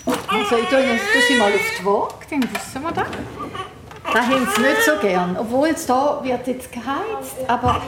Also 0.06 0.56
ich 0.58 0.70
tue, 0.70 0.80
sie 1.28 1.36
mal 1.38 1.52
auf 1.52 1.60
die 1.80 1.86
Waage, 1.86 2.14
dann 2.30 2.44
wissen 2.44 2.82
wir 2.82 2.92
das. 2.92 3.67
Da 4.14 4.26
haben 4.26 4.48
sie 4.56 4.62
nicht 4.62 4.84
so 4.84 4.96
gern, 5.02 5.38
obwohl 5.38 5.70
es 5.70 5.86
da 5.86 6.20
wird 6.24 6.48
jetzt 6.48 6.72
geheizt, 6.72 7.38
aber 7.48 7.82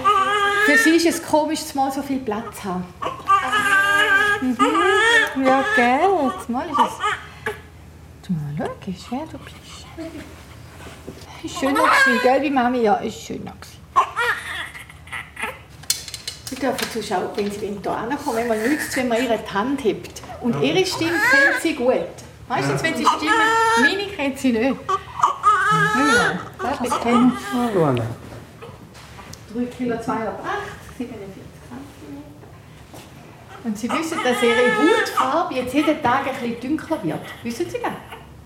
für 0.65 0.77
sie 0.77 0.91
ist 0.91 1.05
es 1.05 1.23
komisch, 1.23 1.61
dass 1.61 1.75
mal 1.75 1.91
so 1.91 2.01
viel 2.01 2.19
Platz 2.19 2.63
haben. 2.63 2.85
Mhm. 4.41 5.45
Ja, 5.45 5.63
gell, 5.75 6.31
jetzt 6.35 6.49
mal 6.49 6.65
ist 6.65 6.77
es... 6.77 8.27
Du 8.27 8.33
mal 8.33 8.53
logisch, 8.57 9.05
ja, 9.11 9.19
du 9.31 9.37
bist... 9.39 9.55
Ist 11.43 11.59
schöner 11.59 11.83
gewesen, 11.83 12.19
gell, 12.21 12.41
wie 12.41 12.49
Mami? 12.49 12.81
Ja, 12.81 12.95
ist 12.95 13.21
schöner 13.21 13.53
gewesen. 13.53 13.79
Sie 16.49 16.55
dürfen 16.55 16.91
zuschauen, 16.91 17.29
wenn 17.35 17.51
sie 17.51 17.59
hier 17.59 17.69
hinkommen, 17.69 18.17
wenn 18.33 18.47
man 18.47 18.61
nützt, 18.61 18.95
wenn 18.97 19.07
man 19.07 19.23
ihre 19.23 19.39
Hand 19.53 19.83
hebt. 19.83 20.21
Und 20.41 20.61
ihre 20.61 20.85
Stimme 20.85 21.19
kennt 21.31 21.61
sie 21.61 21.75
gut. 21.75 21.93
Meistens, 22.47 22.81
wenn 22.81 22.95
sie 22.95 23.05
Stimme, 23.05 23.31
meine 23.81 24.07
kennt 24.07 24.39
sie 24.39 24.51
nicht. 24.51 24.75
Ja, 25.71 26.39
das 26.61 26.81
ist 26.87 27.01
kein... 27.01 27.31
3 29.53 29.65
Kilo 29.65 29.95
208, 29.99 30.37
47 30.97 31.43
cm. 31.67 32.17
Und 33.63 33.77
Sie 33.77 33.89
wissen, 33.89 34.19
dass 34.23 34.43
Ihre 34.43 34.77
Hautfarbe 34.77 35.55
jetzt 35.55 35.73
jeden 35.73 36.01
Tag 36.03 36.27
ein 36.27 36.33
bisschen 36.39 36.77
dunkler 36.77 37.03
wird. 37.03 37.19
Wissen 37.43 37.69
Sie 37.69 37.77
das? 37.81 37.91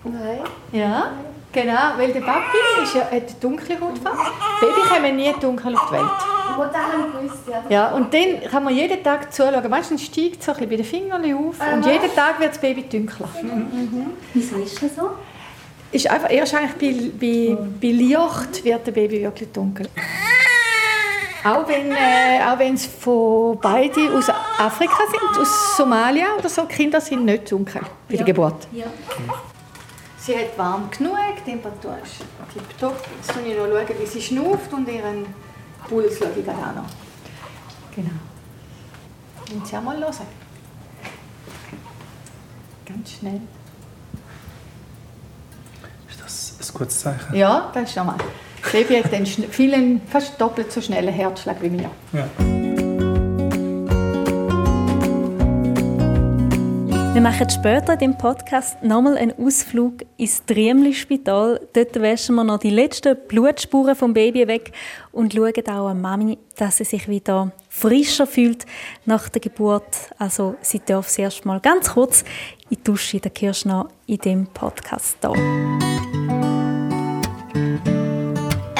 Nein. 0.04 0.40
Ja, 0.72 1.12
genau, 1.52 1.92
weil 1.98 2.12
der 2.12 2.20
Papi 2.20 2.56
ist 2.82 2.94
ja, 2.94 3.02
hat 3.02 3.12
eine 3.12 3.26
dunkle 3.40 3.78
Hautfarbe. 3.80 4.18
Baby 4.60 4.80
kommen 4.88 5.16
nie 5.16 5.32
dunkel 5.40 5.76
auf 5.76 5.86
die 5.88 5.94
Welt. 5.94 6.10
Ja, 7.68 7.88
und 7.92 8.12
dann 8.14 8.42
kann 8.50 8.64
man 8.64 8.74
jeden 8.74 9.02
Tag 9.02 9.32
zuschauen. 9.32 9.62
Dann 9.62 9.98
steigt 9.98 10.42
so 10.42 10.52
ein 10.52 10.56
bisschen 10.56 10.70
bei 10.70 10.76
den 10.76 10.84
Fingern 10.84 11.22
auf 11.22 11.56
und 11.72 11.86
jeden 11.86 12.14
Tag 12.14 12.38
wird 12.40 12.50
das 12.50 12.58
Baby 12.58 12.82
dunkler. 12.82 13.28
Wieso 14.32 14.56
ist 14.56 14.82
das 14.82 14.96
so? 14.96 15.10
Ist 15.94 16.10
einfach, 16.10 16.28
erst 16.28 16.52
eigentlich 16.56 17.12
bei, 17.12 17.56
bei, 17.56 17.68
bei 17.80 17.92
Licht 17.92 18.64
wird 18.64 18.84
das 18.84 18.92
Baby 18.92 19.22
wirklich 19.22 19.52
dunkel. 19.52 19.88
Auch 21.44 21.68
wenn, 21.68 21.92
äh, 21.92 22.42
auch 22.44 22.58
wenn 22.58 22.74
es 22.74 22.86
von 22.86 23.56
beiden 23.60 24.12
aus 24.12 24.28
Afrika 24.58 25.02
sind, 25.08 25.40
aus 25.40 25.76
Somalia 25.76 26.34
oder 26.36 26.48
so, 26.48 26.64
Kinder 26.64 27.00
sind 27.00 27.24
nicht 27.24 27.52
dunkel 27.52 27.82
bei 28.08 28.16
der 28.16 28.26
Geburt. 28.26 28.66
Ja. 28.72 28.86
Sie 30.18 30.36
hat 30.36 30.58
warm 30.58 30.90
genug, 30.90 31.16
die 31.46 31.50
Temperatur 31.52 31.96
ist 32.02 32.24
tipptopp. 32.52 32.96
Jetzt 33.16 33.32
schaue 33.32 33.46
ich 33.46 33.56
noch, 33.56 33.66
schauen, 33.66 33.96
wie 34.00 34.06
sie 34.06 34.20
schnauft 34.20 34.72
und 34.72 34.88
ihren 34.88 35.26
Puls 35.88 36.18
schaue 36.18 36.30
ich 36.36 36.44
gerade 36.44 36.58
auch 36.58 36.74
noch. 36.74 37.94
Genau. 37.94 38.10
Wollen 39.48 39.64
Sie 39.64 39.76
auch 39.76 39.82
mal 39.82 39.96
hören? 39.96 40.26
Ganz 42.84 43.12
schnell. 43.12 43.42
Ist 46.64 46.70
das 46.70 46.76
ein 46.76 46.78
gutes 46.78 47.00
Zeichen? 47.00 47.34
Ja, 47.36 47.70
das 47.74 47.90
ist 47.90 47.96
normal. 47.96 48.16
Das 48.62 48.72
Baby 48.72 48.94
hat 49.02 49.12
einen 49.12 49.26
schn- 49.26 49.48
vielen, 49.50 50.00
fast 50.08 50.40
doppelt 50.40 50.72
so 50.72 50.80
schnellen 50.80 51.12
Herzschlag 51.12 51.56
wie 51.60 51.68
mir. 51.68 51.90
Ja. 52.14 52.26
Wir 57.12 57.20
machen 57.20 57.48
später 57.48 57.92
in 57.92 57.98
dem 58.00 58.18
Podcast 58.18 58.82
nochmal 58.82 59.16
einen 59.18 59.34
Ausflug 59.38 59.98
ins 60.16 60.42
Triemli-Spital. 60.46 61.60
Dort 61.72 62.00
waschen 62.02 62.34
wir 62.34 62.42
noch 62.44 62.58
die 62.58 62.70
letzten 62.70 63.16
Blutspuren 63.28 63.94
vom 63.94 64.14
Baby 64.14 64.48
weg 64.48 64.72
und 65.12 65.32
schauen 65.34 65.52
auch 65.68 65.88
an 65.90 66.00
Mami, 66.00 66.38
dass 66.56 66.78
sie 66.78 66.84
sich 66.84 67.06
wieder 67.06 67.52
frischer 67.68 68.26
fühlt 68.26 68.64
nach 69.04 69.28
der 69.28 69.40
Geburt. 69.42 69.84
Also 70.18 70.56
sie 70.62 70.80
darf 70.84 71.06
das 71.06 71.18
erste 71.18 71.46
Mal 71.46 71.60
ganz 71.60 71.92
kurz 71.92 72.22
in 72.70 72.78
die 72.78 72.82
Dusche. 72.82 73.20
Da 73.20 73.30
hörst 73.38 73.64
du 73.66 73.68
noch 73.68 73.88
in 74.06 74.18
dem 74.18 74.46
Podcast 74.46 75.18
hier. 75.20 76.13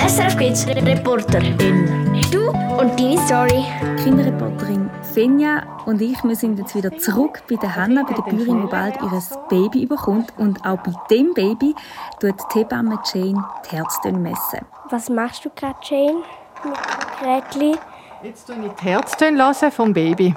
SRF 0.07 0.37
Kids 0.37 0.67
Reporterin. 0.67 1.89
Du 2.31 2.51
und 2.79 3.01
deine 3.01 3.19
Story. 3.27 3.65
Kinderreporterin 4.03 4.91
Fenja 5.15 5.63
und 5.87 6.03
ich, 6.03 6.23
wir 6.23 6.37
sind 6.37 6.59
jetzt 6.59 6.75
wieder 6.75 6.95
zurück 6.99 7.43
bei 7.49 7.57
der 7.57 7.75
Hanna, 7.75 8.03
bei 8.03 8.13
der 8.13 8.21
Bäuerin, 8.21 8.61
die 8.61 8.67
bald 8.67 8.97
ihr 9.01 9.23
Baby 9.49 9.85
überkommt. 9.85 10.35
Und 10.37 10.63
auch 10.67 10.77
bei 10.77 10.93
dem 11.09 11.33
Baby 11.33 11.75
tut 12.21 12.35
die 12.53 12.59
Hebamme 12.59 12.99
Jane 13.15 13.43
die 13.65 13.77
Herztöne 13.77 14.19
messen. 14.19 14.67
Was 14.91 15.09
machst 15.09 15.47
du 15.47 15.51
gerade, 15.57 15.79
Jane? 15.81 16.23
Mit 16.63 16.75
Gerätchen? 17.19 17.79
Jetzt 18.23 18.47
tue 18.47 18.57
ich 18.57 18.73
die 18.73 18.85
Herztöne 18.85 19.55
vom 19.71 19.95
Baby. 19.95 20.35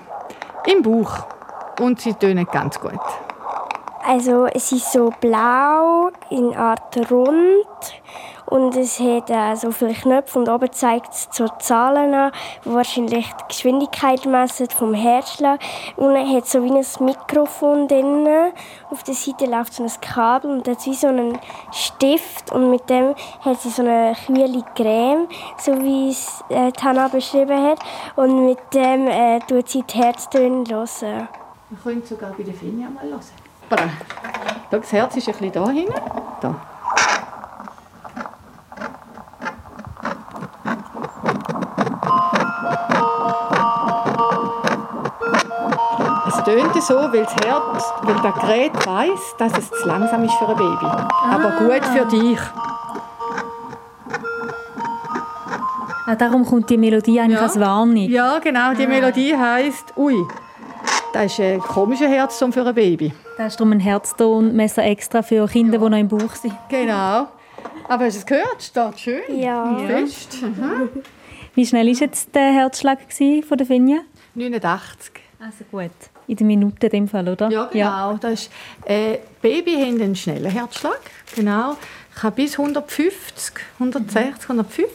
Im 0.65 0.81
Bauch. 0.81 1.25
Und 1.81 1.99
sie 1.99 2.13
tönen 2.13 2.47
ganz 2.49 2.79
gut. 2.79 2.93
Also 4.07 4.45
es 4.45 4.71
ist 4.71 4.93
so 4.93 5.11
blau, 5.19 6.11
in 6.29 6.55
Art 6.55 6.95
rund 7.11 7.67
und 8.47 8.75
es 8.77 8.99
hat 8.99 9.29
äh, 9.29 9.55
so 9.55 9.71
viele 9.71 9.93
Knöpfe 9.93 10.39
und 10.39 10.47
oben 10.47 10.71
zeigt 10.71 11.13
es 11.13 11.27
so 11.31 11.47
Zahlen 11.59 12.13
an, 12.13 12.31
die 12.63 12.73
wahrscheinlich 12.73 13.27
die 13.27 13.47
Geschwindigkeit 13.49 14.25
messen 14.25 14.69
vom 14.69 14.93
Herzschlag. 14.93 15.59
Unten 15.97 16.33
hat 16.33 16.47
so 16.47 16.63
wie 16.63 16.71
ein 16.71 17.05
Mikrofon 17.05 17.87
drin. 17.89 18.27
Auf 18.89 19.03
der 19.03 19.15
Seite 19.15 19.45
läuft 19.45 19.73
so 19.73 19.83
ein 19.83 19.91
Kabel 19.99 20.51
und 20.51 20.67
hat 20.67 20.85
wie 20.85 20.93
so 20.93 21.07
einen 21.07 21.37
Stift 21.71 22.51
und 22.53 22.71
mit 22.71 22.89
dem 22.89 23.15
hat 23.41 23.59
sie 23.61 23.69
so 23.69 23.81
eine 23.81 24.15
kühle 24.25 24.63
Creme, 24.75 25.27
so 25.57 25.73
wie 25.81 26.09
es 26.09 26.41
äh, 26.49 26.71
Hanna 26.81 27.09
beschrieben 27.09 27.61
hat. 27.61 27.79
Und 28.15 28.45
mit 28.45 28.59
dem 28.73 29.07
äh, 29.07 29.39
tut 29.39 29.67
sie 29.67 29.83
die 29.83 29.97
Herztöne 29.97 30.63
hören. 30.69 31.27
Wir 31.69 31.79
können 31.83 32.05
sogar 32.05 32.31
bei 32.31 32.43
der 32.43 32.53
Finja 32.53 32.87
mal 32.89 33.03
hören. 33.09 33.91
Das 34.71 34.91
Herz 34.93 35.17
ist 35.17 35.27
ein 35.27 35.33
bisschen 35.33 35.51
da 35.51 35.69
hinten. 35.69 35.93
Da. 36.39 36.76
Tönt 46.47 46.81
so, 46.81 46.95
weil 46.95 47.25
das 47.25 47.35
Herz, 47.45 47.93
weil 48.03 48.15
das 48.15 48.41
Gerät 48.41 48.87
weiss, 48.87 49.35
dass 49.37 49.57
es 49.57 49.69
zu 49.69 49.85
langsam 49.85 50.23
ist 50.23 50.33
für 50.35 50.47
ein 50.47 50.55
Baby. 50.55 50.85
Aber 50.85 51.51
gut 51.59 51.85
für 51.85 52.05
dich. 52.05 52.39
Ah, 56.05 56.15
darum 56.15 56.45
kommt 56.45 56.69
die 56.69 56.77
Melodie 56.77 57.19
eigentlich 57.19 57.41
als 57.41 57.59
Warnung. 57.59 57.97
Ja, 57.97 58.39
genau. 58.39 58.73
Die 58.73 58.87
Melodie 58.87 59.35
heisst, 59.35 59.91
ui, 59.97 60.15
das 61.11 61.33
ist 61.33 61.39
ein 61.41 61.59
komischer 61.59 62.07
Herzton 62.07 62.53
für 62.53 62.65
ein 62.65 62.73
Baby. 62.73 63.13
Da 63.37 63.47
ist 63.47 63.59
darum 63.59 63.73
ein 63.73 63.81
Herztonmesser 63.81 64.85
extra 64.85 65.21
für 65.21 65.45
Kinder, 65.47 65.79
die 65.79 65.89
noch 65.89 65.97
im 65.97 66.07
Bauch 66.07 66.33
sind. 66.33 66.55
Genau. 66.69 67.27
Aber 67.89 68.05
hast 68.05 68.15
du 68.15 68.19
es 68.19 68.25
gehört? 68.25 68.61
Steht 68.61 68.99
schön. 68.99 69.37
Ja. 69.37 69.77
Fest. 69.85 70.37
Wie 71.55 71.65
schnell 71.65 71.87
war 71.87 71.93
jetzt 71.93 72.33
der 72.33 72.53
Herzschlag 72.53 72.99
von 73.45 73.57
der 73.57 73.67
Finja? 73.67 73.97
89. 74.35 75.11
Also 75.39 75.65
gut. 75.69 75.91
In 76.27 76.35
der 76.35 76.45
Minute 76.45 76.87
in 76.87 76.91
dem 76.91 77.07
Fall, 77.07 77.27
oder? 77.29 77.49
Ja, 77.49 77.69
genau. 77.71 78.17
Das 78.17 78.33
ist, 78.33 78.51
äh, 78.85 79.19
Baby 79.41 79.75
haben 79.75 80.01
einen 80.01 80.15
schnellen 80.15 80.51
Herzschlag. 80.51 80.99
Genau. 81.35 81.77
Ich 82.15 82.23
habe 82.23 82.35
bis 82.35 82.57
150, 82.57 83.53
160, 83.79 84.43
150. 84.43 84.85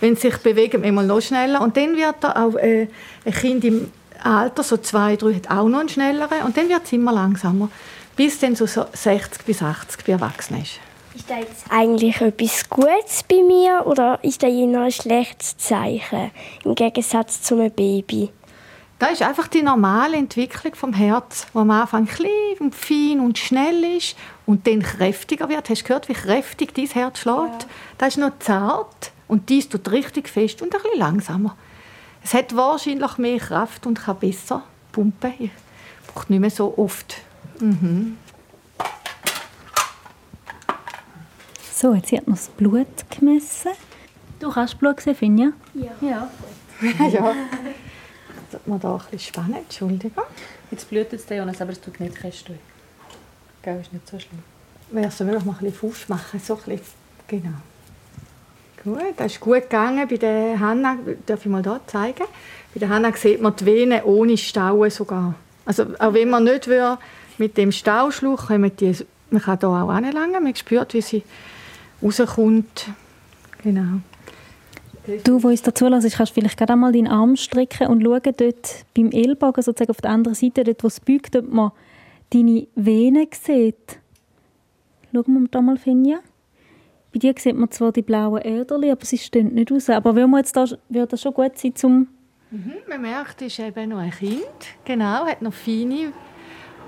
Wenn 0.00 0.16
sie 0.16 0.30
sich 0.30 0.38
bewegen, 0.38 0.84
immer 0.84 1.02
noch 1.02 1.20
schneller. 1.20 1.60
Und 1.60 1.76
dann 1.76 1.96
wird 1.96 2.22
er 2.22 2.42
auch 2.42 2.54
äh, 2.54 2.88
ein 3.24 3.32
Kind 3.32 3.64
im 3.64 3.90
Alter, 4.22 4.62
so 4.62 4.76
zwei, 4.76 5.16
drei, 5.16 5.34
hat 5.34 5.50
auch 5.50 5.68
noch 5.68 5.80
einen 5.80 5.88
schnelleren. 5.88 6.42
Und 6.44 6.56
dann 6.56 6.68
wird 6.68 6.84
es 6.84 6.92
immer 6.92 7.12
langsamer. 7.12 7.68
Bis 8.16 8.38
dann 8.38 8.54
so 8.56 8.66
so 8.66 8.84
60 8.92 9.44
bis 9.44 9.62
80 9.62 10.04
bei 10.06 10.12
Erwachsenen 10.12 10.62
ist. 10.62 10.80
Ist 11.14 11.28
das 11.28 11.38
jetzt 11.38 11.64
eigentlich 11.68 12.20
etwas 12.20 12.68
Gutes 12.68 13.24
bei 13.28 13.42
mir 13.42 13.82
oder 13.86 14.18
ist 14.22 14.42
das 14.42 14.50
eher 14.50 14.80
ein 14.80 14.92
schlechtes 14.92 15.56
Zeichen 15.56 16.30
im 16.64 16.74
Gegensatz 16.74 17.42
zu 17.42 17.56
einem 17.56 17.72
Baby? 17.72 18.30
Das 18.98 19.12
ist 19.12 19.22
einfach 19.22 19.46
die 19.46 19.62
normale 19.62 20.16
Entwicklung 20.16 20.74
vom 20.74 20.92
Herz, 20.92 21.46
wo 21.52 21.60
am 21.60 21.70
Anfang 21.70 22.06
klein 22.06 22.58
und 22.58 22.74
fein 22.74 23.20
und 23.20 23.38
schnell 23.38 23.84
ist 23.96 24.16
und 24.44 24.66
dann 24.66 24.82
kräftiger 24.82 25.48
wird. 25.48 25.70
Hast 25.70 25.82
du 25.82 25.86
gehört, 25.86 26.08
wie 26.08 26.14
kräftig 26.14 26.74
dein 26.74 26.86
Herz 26.86 27.20
schlägt? 27.20 27.68
Das 27.96 28.08
ist 28.08 28.16
noch 28.16 28.32
zart 28.40 29.12
und 29.28 29.50
dies 29.50 29.68
tut 29.68 29.88
richtig 29.92 30.28
fest 30.28 30.62
und 30.62 30.74
ein 30.74 30.82
bisschen 30.82 30.98
langsamer. 30.98 31.56
Es 32.24 32.34
hat 32.34 32.56
wahrscheinlich 32.56 33.18
mehr 33.18 33.38
Kraft 33.38 33.86
und 33.86 34.00
kann 34.00 34.18
besser 34.18 34.64
pumpen. 34.90 35.32
Ich 35.38 35.50
brauche 36.08 36.32
nicht 36.32 36.40
mehr 36.40 36.50
so 36.50 36.76
oft. 36.76 37.18
So, 41.72 41.94
jetzt 41.94 42.10
hat 42.10 42.26
man 42.26 42.34
das 42.34 42.48
Blut 42.48 42.88
gemessen. 43.16 43.70
Du 44.40 44.50
kannst 44.50 44.76
Blut 44.80 45.00
sehen, 45.00 45.14
Finja? 45.14 45.52
ja. 46.00 46.28
Das 48.50 48.60
man 48.66 48.80
da 48.80 48.94
ein 48.94 48.98
bisschen 49.10 49.18
spannend. 49.18 49.56
Entschuldigung. 49.56 50.24
Jetzt 50.70 50.88
blutet 50.88 51.20
es 51.20 51.28
Jonas, 51.28 51.60
aber 51.60 51.72
es 51.72 51.80
tut 51.80 51.98
nicht 52.00 52.18
fest. 52.18 52.46
Gell, 53.62 53.80
ist 53.80 53.92
nicht 53.92 54.08
so 54.08 54.18
schlimm. 54.18 54.42
Wäre 54.90 55.08
es 55.08 55.20
wirklich 55.20 55.44
mal 55.44 55.52
ein 55.52 55.58
bisschen 55.58 55.74
Fuß 55.74 56.08
machen, 56.08 56.40
so 56.40 56.54
ein 56.54 56.62
bisschen. 56.64 56.80
Genau. 57.26 57.58
Gut, 58.84 59.14
das 59.16 59.32
ist 59.32 59.40
gut 59.40 59.62
gegangen. 59.62 60.08
Bei 60.08 60.16
der 60.16 60.58
Hanna, 60.58 60.96
darf 61.26 61.44
ich 61.44 61.50
mal 61.50 61.62
hier 61.62 61.80
zeigen? 61.86 62.24
Bei 62.72 62.80
der 62.80 62.88
Hanna 62.88 63.12
sieht 63.12 63.40
man 63.40 63.54
die 63.56 63.66
Venen 63.66 64.02
ohne 64.04 64.36
Stauen 64.36 64.90
sogar. 64.90 65.34
Also 65.66 65.86
auch 65.98 66.14
wenn 66.14 66.30
man 66.30 66.44
nicht 66.44 66.68
will, 66.68 66.96
mit 67.36 67.56
dem 67.56 67.72
Stauschluch, 67.72 68.46
kommen 68.46 68.74
die, 68.76 68.96
man 69.30 69.42
kann 69.42 69.58
hier 69.58 69.68
auch 69.68 69.90
anlangen, 69.90 70.42
man 70.42 70.56
spürt, 70.56 70.94
wie 70.94 71.02
sie 71.02 71.22
rauskommt. 72.02 72.88
Genau. 73.62 74.00
Du, 75.24 75.42
wo 75.42 75.48
uns 75.48 75.62
dazu 75.62 75.88
lässt, 75.88 76.16
kannst 76.16 76.32
vielleicht 76.32 76.58
gerade 76.58 76.74
einmal 76.74 76.92
deinen 76.92 77.06
Arm 77.06 77.36
strecken 77.36 77.86
und 77.86 78.02
schauen, 78.02 78.20
dort 78.36 78.84
beim 78.94 79.10
Ellbogen, 79.10 79.62
sozusagen 79.62 79.90
auf 79.90 80.00
der 80.00 80.10
anderen 80.10 80.34
Seite, 80.34 80.64
dort, 80.64 80.82
wo 80.82 80.88
es 80.88 81.00
beugt, 81.00 81.34
ob 81.36 81.50
man 81.50 81.72
deine 82.30 82.66
Venen 82.74 83.26
sieht. 83.32 83.98
Schauen 85.12 85.42
wir 85.42 85.48
da 85.50 85.62
mal, 85.62 85.78
Finja. 85.78 86.18
Bei 87.12 87.18
dir 87.18 87.34
sieht 87.38 87.56
man 87.56 87.70
zwar 87.70 87.92
die 87.92 88.02
blauen 88.02 88.42
Äderchen, 88.42 88.90
aber 88.90 89.04
sie 89.04 89.16
stehen 89.16 89.54
nicht 89.54 89.72
raus. 89.72 89.88
Aber 89.88 90.14
würde, 90.14 90.28
man 90.28 90.40
jetzt 90.40 90.54
da, 90.54 90.66
würde 90.88 91.06
das 91.06 91.22
schon 91.22 91.32
gut 91.32 91.56
sein, 91.56 91.74
zum... 91.74 92.08
Man 92.88 93.02
merkt, 93.02 93.42
es 93.42 93.58
ist 93.58 93.58
eben 93.58 93.90
noch 93.90 93.98
ein 93.98 94.10
Kind. 94.10 94.42
Genau, 94.84 95.26
hat 95.26 95.42
noch 95.42 95.52
feine. 95.52 96.12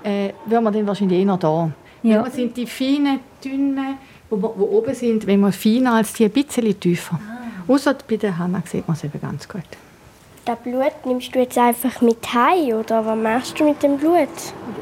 Äh, 0.03 0.33
würde 0.45 0.63
man 0.63 0.73
dann 0.73 0.87
wahrscheinlich 0.87 1.25
eher 1.25 1.37
da. 1.37 1.71
Ja. 2.03 2.23
Ja. 2.23 2.29
sind 2.29 2.57
die 2.57 2.65
feinen, 2.65 3.19
dünnen, 3.43 3.97
die 4.29 4.35
oben 4.35 4.93
sind, 4.95 5.27
wenn 5.27 5.39
man 5.39 5.51
feiner 5.51 5.93
als 5.93 6.13
die 6.13 6.25
ein 6.25 6.31
bisschen 6.31 6.79
tiefer. 6.79 7.19
Außer 7.71 7.95
bei 8.05 8.17
der 8.17 8.37
Hanna 8.37 8.61
sieht 8.65 8.85
man 8.85 8.97
es 8.97 9.03
eben 9.05 9.21
ganz 9.21 9.47
gut. 9.47 9.63
Das 10.43 10.59
Blut 10.59 10.91
nimmst 11.05 11.33
du 11.33 11.39
jetzt 11.39 11.57
einfach 11.57 12.01
mit 12.01 12.33
heim 12.33 12.73
oder 12.79 13.05
was 13.05 13.17
machst 13.17 13.59
du 13.59 13.63
mit 13.63 13.81
dem 13.81 13.97
Blut? 13.97 14.27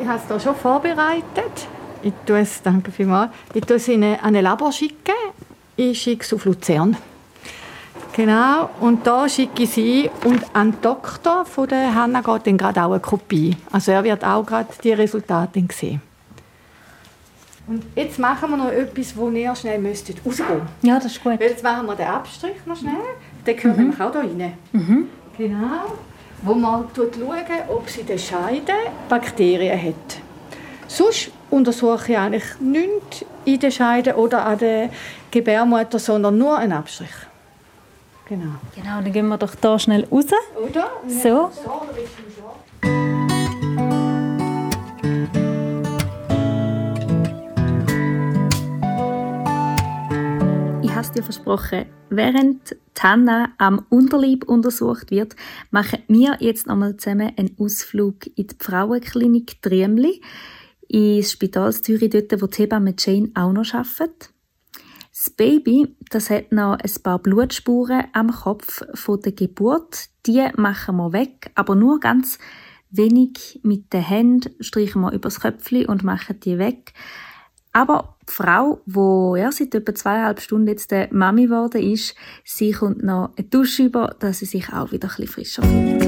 Ich 0.02 0.08
habe 0.08 0.17
es 0.17 0.28
hier 0.28 0.39
schon 0.39 0.56
vorbereitet. 0.56 1.67
Ich 2.02 2.13
tue 2.25 2.39
es, 2.39 2.63
danke 2.63 2.91
vielmals. 2.91 3.32
Ich 3.54 3.63
tue 3.63 3.75
es 3.75 3.88
in 3.89 4.04
eine, 4.04 4.23
an 4.23 4.36
ein 4.36 4.43
Labor 4.43 4.71
schicken. 4.71 5.13
Ich 5.75 6.02
schicke 6.02 6.23
es 6.23 6.34
auf 6.34 6.45
Luzern. 6.45 6.97
Genau, 8.13 8.71
und 8.80 9.06
da 9.06 9.30
schicke 9.30 9.63
ich 9.63 9.69
sie 9.69 10.10
und 10.25 10.43
an 10.54 10.71
den 10.71 10.82
Doktor 10.82 11.45
von 11.45 11.67
der 11.67 11.93
Hanna 11.93 12.21
geht 12.21 12.47
dann 12.47 12.58
gerade 12.58 12.84
auch 12.84 12.91
eine 12.91 12.99
Kopie. 13.02 13.56
Also 13.71 13.91
er 13.91 14.04
wird 14.04 14.25
auch 14.25 14.43
gerade 14.43 14.69
die 14.84 14.93
Resultate 14.93 15.63
sehen. 15.71 16.09
Und 17.69 17.84
jetzt 17.95 18.17
machen 18.17 18.49
wir 18.49 18.58
noch 18.58 18.71
etwas, 18.71 19.15
wo 19.15 19.29
ihr 19.29 19.55
schnell 19.55 19.77
müsstet 19.79 20.17
rausgehen. 20.25 20.62
Ja, 20.82 20.95
das 20.95 21.05
ist 21.13 21.23
gut. 21.23 21.39
Weil 21.39 21.49
jetzt 21.51 21.63
machen 21.63 21.86
wir 21.86 21.95
den 21.95 22.08
Abstrich 22.08 22.55
noch 22.65 22.75
schnell. 22.75 22.93
Der 23.45 23.53
gehört 23.53 23.77
Mhm. 23.77 23.84
nämlich 23.84 24.01
auch 24.01 24.12
hier 24.12 24.21
rein. 24.21 25.08
Genau. 25.38 25.82
Wo 26.41 26.53
man 26.55 26.86
schaut, 26.95 27.13
ob 27.69 27.89
sie 27.89 28.01
in 28.01 28.08
der 28.08 28.17
Scheide 28.17 28.73
Bakterien 29.08 29.79
hat. 29.82 30.17
Sonst 30.88 31.29
untersuche 31.51 32.13
ich 32.13 32.17
eigentlich 32.17 32.43
nichts 32.60 33.23
in 33.45 33.60
der 33.60 33.71
Scheide 33.71 34.15
oder 34.15 34.45
an 34.45 34.58
der 34.58 34.89
Gebärmutter, 35.29 35.99
sondern 35.99 36.38
nur 36.38 36.58
einen 36.58 36.73
Abstrich. 36.73 37.10
Genau. 38.27 38.55
Genau, 38.75 39.01
dann 39.01 39.12
gehen 39.12 39.27
wir 39.27 39.38
doch 39.38 39.53
da 39.55 39.77
schnell 39.77 40.05
raus. 40.12 40.25
Oder? 40.67 40.89
So. 41.08 41.51
So, 41.51 41.82
Es 50.99 51.13
dir 51.13 51.23
versprochen, 51.23 51.85
während 52.09 52.75
Tanna 52.93 53.53
am 53.57 53.85
Unterleib 53.88 54.43
untersucht 54.43 55.12
wird, 55.12 55.33
machen 55.71 55.99
wir 56.09 56.35
jetzt 56.41 56.67
nochmal 56.67 56.97
zusammen 56.97 57.31
einen 57.38 57.55
Ausflug 57.57 58.27
in 58.35 58.47
die 58.47 58.55
Frauenklinik 58.59 59.62
Triemli, 59.62 60.21
ins 60.89 61.31
Spital 61.31 61.71
Zürich, 61.71 62.09
dort, 62.09 62.41
wo 62.41 62.47
die 62.47 62.63
Hebamme 62.63 62.95
Jane 62.99 63.31
auch 63.33 63.53
noch 63.53 63.73
arbeitet. 63.73 64.33
Das 65.13 65.29
Baby, 65.29 65.95
das 66.09 66.29
hat 66.29 66.51
noch 66.51 66.77
ein 66.77 67.01
paar 67.01 67.19
Blutspuren 67.19 68.07
am 68.12 68.29
Kopf 68.29 68.83
von 68.93 69.21
der 69.21 69.31
Geburt. 69.31 70.09
Die 70.25 70.45
machen 70.57 70.97
wir 70.97 71.13
weg, 71.13 71.51
aber 71.55 71.75
nur 71.75 72.01
ganz 72.01 72.39
wenig 72.89 73.62
mit 73.63 73.93
den 73.93 74.01
Händen 74.01 74.62
streichen 74.62 75.01
wir 75.01 75.13
übers 75.13 75.39
Köpfchen 75.39 75.85
und 75.85 76.03
machen 76.03 76.41
die 76.41 76.57
weg. 76.57 76.93
Aber 77.79 78.15
die 78.27 78.33
Frau, 78.33 78.81
die 78.85 79.39
ja, 79.39 79.53
seit 79.53 79.73
etwa 79.73 79.95
zweieinhalb 79.95 80.41
Stunden 80.41 80.67
jetzt 80.67 80.91
der 80.91 81.07
Mami 81.13 81.43
geworden 81.43 81.81
ist, 81.81 82.13
sie 82.43 82.73
kommt 82.73 83.05
noch 83.05 83.29
eine 83.37 83.47
Dusche 83.47 83.83
über, 83.83 84.17
dass 84.19 84.39
sie 84.39 84.45
sich 84.45 84.73
auch 84.73 84.91
wieder 84.91 85.07
ein 85.07 85.15
bisschen 85.15 85.27
frischer 85.27 85.63
fühlt. 85.63 86.03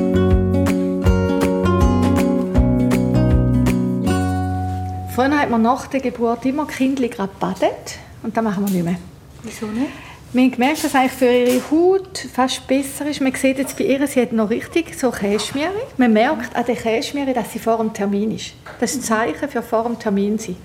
Früher 5.15 5.39
hat 5.39 5.49
man 5.49 5.61
nach 5.61 5.87
der 5.87 6.01
Geburt 6.01 6.45
immer 6.45 6.65
die 6.65 6.73
Kinder 6.73 7.07
gerade 7.07 7.31
badet. 7.39 7.99
Und 8.21 8.35
das 8.35 8.43
machen 8.43 8.67
wir 8.67 8.73
nicht 8.73 8.83
mehr. 8.83 8.97
Wieso 9.43 9.67
nicht? 9.67 9.91
Wir 10.33 10.43
haben 10.43 10.51
gemerkt, 10.51 10.77
dass 10.77 10.91
es 10.91 10.95
eigentlich 10.95 11.11
für 11.11 11.25
ihre 11.25 11.71
Haut 11.71 12.17
fast 12.33 12.65
besser 12.65 13.05
ist. 13.05 13.19
Man 13.19 13.33
sieht 13.33 13.57
jetzt 13.57 13.77
bei 13.77 13.83
ihr, 13.83 14.07
sie 14.07 14.21
hat 14.21 14.31
noch 14.31 14.49
richtig 14.49 14.97
so 14.97 15.11
Käschmiere. 15.11 15.73
Man 15.97 16.13
merkt 16.13 16.55
an 16.55 16.65
der 16.65 16.75
Käschmiere, 16.75 17.33
dass 17.33 17.51
sie 17.51 17.59
vor 17.59 17.79
dem 17.79 17.91
Termin 17.91 18.31
ist. 18.31 18.53
Das 18.79 18.91
ist 18.91 18.99
ein 18.99 19.03
Zeichen 19.03 19.49
für 19.49 19.61
vor 19.61 19.83
dem 19.83 19.99
Termin 19.99 20.37
sein. 20.37 20.55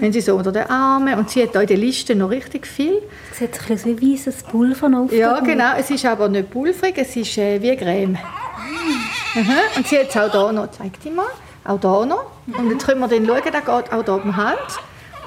Wenn 0.00 0.12
sie 0.12 0.22
so 0.22 0.34
unter 0.34 0.50
den 0.50 0.68
Armen 0.68 1.18
und 1.18 1.28
sie 1.28 1.42
hat 1.42 1.54
da 1.54 1.60
in 1.60 1.66
der 1.66 1.76
Liste 1.76 2.14
noch 2.14 2.30
richtig 2.30 2.66
viel. 2.66 3.02
Es 3.30 3.38
sieht 3.38 3.60
ein 3.60 3.66
bisschen 3.68 4.00
wie 4.00 4.14
weißes 4.14 4.42
Pulver 4.44 4.90
auf 4.98 5.12
Ja, 5.12 5.40
genau. 5.40 5.76
Es 5.78 5.90
ist 5.90 6.06
aber 6.06 6.28
nicht 6.28 6.50
pulverig, 6.50 6.96
es 6.96 7.14
ist 7.14 7.36
äh, 7.36 7.60
wie 7.60 7.76
Creme. 7.76 8.18
Mhm. 9.34 9.50
Und 9.76 9.86
sie 9.86 9.98
hat 9.98 10.08
es 10.08 10.16
auch 10.16 10.30
hier 10.32 10.52
noch. 10.52 10.70
Zeig 10.70 10.98
die 11.04 11.10
mal. 11.10 11.26
Auch 11.64 11.80
hier 11.80 12.06
noch. 12.06 12.24
Und 12.58 12.70
jetzt 12.70 12.86
können 12.86 13.00
wir 13.00 13.08
dann 13.08 13.26
schauen, 13.26 13.42
da 13.52 13.60
geht 13.60 13.92
auch 13.92 14.04
hier 14.04 14.14
um 14.14 14.22
den 14.22 14.36
Hals. 14.36 14.78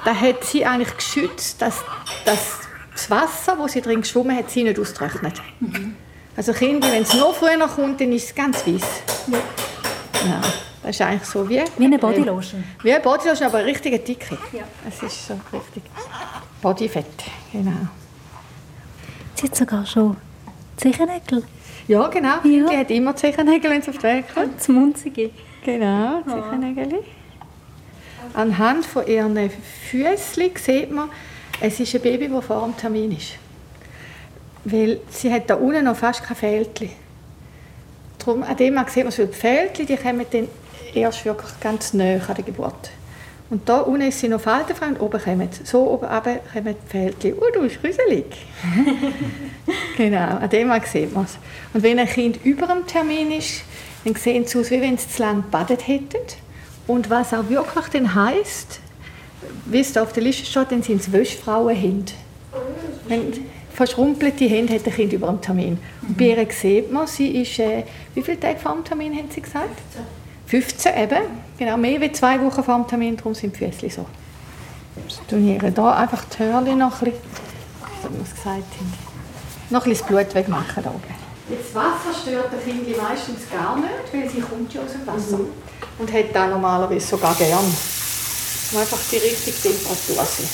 Da 0.04 0.14
hat 0.14 0.44
sie 0.44 0.66
eigentlich 0.66 0.96
geschützt, 0.96 1.62
dass, 1.62 1.82
dass 2.24 2.58
das 2.92 3.10
Wasser, 3.10 3.56
wo 3.58 3.68
sie 3.68 3.80
drin 3.80 4.00
geschwommen 4.00 4.36
hat, 4.36 4.50
sie 4.50 4.64
nicht 4.64 4.78
austrocknet. 4.78 5.40
Also 6.36 6.52
Kinder, 6.52 6.90
wenn 6.90 7.02
es 7.02 7.14
noch 7.14 7.34
früher 7.34 7.68
kommt, 7.68 8.00
dann 8.00 8.12
ist 8.12 8.24
es 8.24 8.34
ganz 8.34 8.66
weiß. 8.66 8.82
Ja. 9.28 10.40
Das 10.84 10.96
ist 10.96 11.00
eigentlich 11.00 11.24
so 11.24 11.48
wie... 11.48 11.62
Wie 11.78 11.84
eine 11.86 11.98
Bodylotion. 11.98 12.62
Wie 12.82 12.92
eine 12.92 13.02
Bodylotion, 13.02 13.48
aber 13.48 13.58
eine 13.58 13.68
richtige 13.68 13.98
Dicke. 13.98 14.36
Es 14.86 15.02
ist 15.02 15.28
so 15.28 15.34
richtig 15.50 15.82
Bodyfett, 16.60 17.06
genau. 17.50 17.88
Sie 19.34 19.46
hat 19.46 19.56
sogar 19.56 19.86
schon 19.86 20.18
Zechennägel. 20.76 21.42
Ja, 21.88 22.06
genau. 22.08 22.36
Ja. 22.44 22.68
Die 22.68 22.76
hat 22.76 22.90
immer 22.90 23.16
Zechennägel, 23.16 23.70
wenn 23.70 23.80
sie 23.80 23.90
auf 23.90 23.96
die 23.96 24.02
Welt 24.02 24.26
kommt. 24.34 24.58
Das 24.58 24.68
Munzige. 24.68 25.30
Genau, 25.64 26.20
Zechennägel. 26.22 27.02
Anhand 28.34 28.84
von 28.84 29.06
ihren 29.06 29.50
Füßchen 29.90 30.50
sieht 30.56 30.90
man, 30.90 31.08
es 31.60 31.80
ist 31.80 31.94
ein 31.94 32.02
Baby, 32.02 32.28
das 32.28 32.44
vor 32.44 32.62
dem 32.62 32.76
Termin 32.76 33.12
ist. 33.12 33.36
Weil 34.64 35.00
sie 35.08 35.32
hat 35.32 35.48
da 35.48 35.54
unten 35.54 35.86
noch 35.86 35.96
fast 35.96 36.22
kein 36.22 36.36
Fältchen. 36.36 36.90
Darum, 38.18 38.42
an 38.42 38.56
dem 38.56 38.74
man 38.74 38.86
sieht 38.88 39.04
man 39.04 39.14
die 39.16 39.34
Fältchen, 39.34 39.86
die 39.86 39.96
kommen 39.96 40.26
dann 40.30 40.48
erst 40.96 41.24
wirklich 41.24 41.60
ganz 41.60 41.92
nahe 41.92 42.20
an 42.26 42.34
der 42.34 42.44
Geburt. 42.44 42.90
Und 43.50 43.68
da 43.68 43.80
unten 43.80 44.08
ist 44.08 44.20
sie 44.20 44.28
noch 44.28 44.40
faltenfrei 44.40 44.88
und 44.88 45.00
oben 45.00 45.20
kommen 45.20 45.48
so 45.64 45.90
oben 45.90 46.06
runter 46.06 46.40
kommen 46.52 46.74
die 46.82 46.90
Fältchen. 46.90 47.34
Oh, 47.34 47.44
du 47.52 47.60
bist 47.60 47.80
gruselig. 47.80 48.24
genau, 49.96 50.38
an 50.38 50.48
dem 50.48 50.72
sieht 50.90 51.14
man 51.14 51.24
es. 51.24 51.38
Und 51.72 51.82
wenn 51.82 51.98
ein 51.98 52.08
Kind 52.08 52.44
über 52.44 52.66
dem 52.66 52.86
Termin 52.86 53.30
ist, 53.32 53.62
dann 54.04 54.14
sehen 54.14 54.46
sie 54.46 54.58
aus, 54.58 54.70
wie 54.70 54.80
wenn 54.80 54.96
sie 54.96 55.08
zu 55.08 55.22
lange 55.22 55.42
gebadet 55.42 55.86
hätten. 55.86 56.18
Und 56.86 57.10
was 57.10 57.32
auch 57.32 57.48
wirklich 57.48 57.86
dann 57.92 58.14
heisst, 58.14 58.80
wie 59.66 59.80
es 59.80 59.92
da 59.92 60.02
auf 60.02 60.12
der 60.12 60.22
Liste 60.22 60.46
steht, 60.46 60.72
dann 60.72 60.82
sind 60.82 61.02
es 61.02 61.12
Wäschfrauenhände. 61.12 62.12
Wenn 63.08 63.32
verschrumpelte 63.74 64.46
Hände 64.46 64.74
hat 64.74 64.86
ein 64.86 64.92
Kind 64.92 65.12
über 65.12 65.28
dem 65.28 65.40
Termin. 65.40 65.78
Und 66.02 66.16
bei 66.16 66.26
ihr 66.26 66.46
sieht 66.50 66.92
man, 66.92 67.06
sie 67.06 67.42
ist, 67.42 67.58
äh, 67.58 67.84
wie 68.14 68.22
viele 68.22 68.38
Tage 68.38 68.58
vor 68.58 68.72
dem 68.72 68.84
Termin 68.84 69.16
haben 69.16 69.30
sie 69.30 69.40
gesagt? 69.40 69.80
15 70.62 70.96
eben, 70.96 71.22
genau, 71.58 71.76
mehr 71.76 72.00
als 72.00 72.18
zwei 72.18 72.40
Wochen 72.40 72.62
vor 72.62 72.76
dem 72.76 72.86
Termin, 72.86 73.16
darum 73.16 73.34
sind 73.34 73.58
die 73.58 73.70
Füße 73.72 73.90
so. 73.90 74.06
Jetzt 75.02 75.26
tun 75.28 75.44
wir 75.44 75.60
ihr 75.60 75.70
da 75.72 75.96
einfach 75.96 76.24
die 76.26 76.44
Hörchen 76.44 76.78
noch 76.78 77.02
ein 77.02 77.10
bisschen, 77.10 77.20
was 78.02 78.12
wir 78.12 78.20
gesagt 78.20 78.46
haben, 78.46 78.92
noch 79.70 79.84
ein 79.84 79.90
bisschen 79.90 80.06
das 80.06 80.24
Blut 80.24 80.34
wegmachen 80.36 80.84
da 80.84 80.90
oben. 80.90 81.02
Jetzt 81.50 81.74
Wasser 81.74 82.14
stört 82.22 82.52
der 82.52 82.60
Kind 82.60 82.86
meistens 82.96 83.50
gar 83.50 83.76
nicht, 83.76 83.90
weil 84.12 84.30
sie 84.30 84.40
kommt 84.42 84.72
ja 84.72 84.82
aus 84.82 84.92
dem 84.92 85.04
Wasser. 85.04 85.40
Und 85.98 86.12
hat 86.12 86.26
da 86.32 86.46
normalerweise 86.46 87.04
sogar 87.04 87.34
gern. 87.34 87.76
Wo 88.70 88.78
einfach 88.78 88.98
die 89.10 89.16
richtige 89.16 89.56
Temperatur 89.56 90.24
sind. 90.24 90.48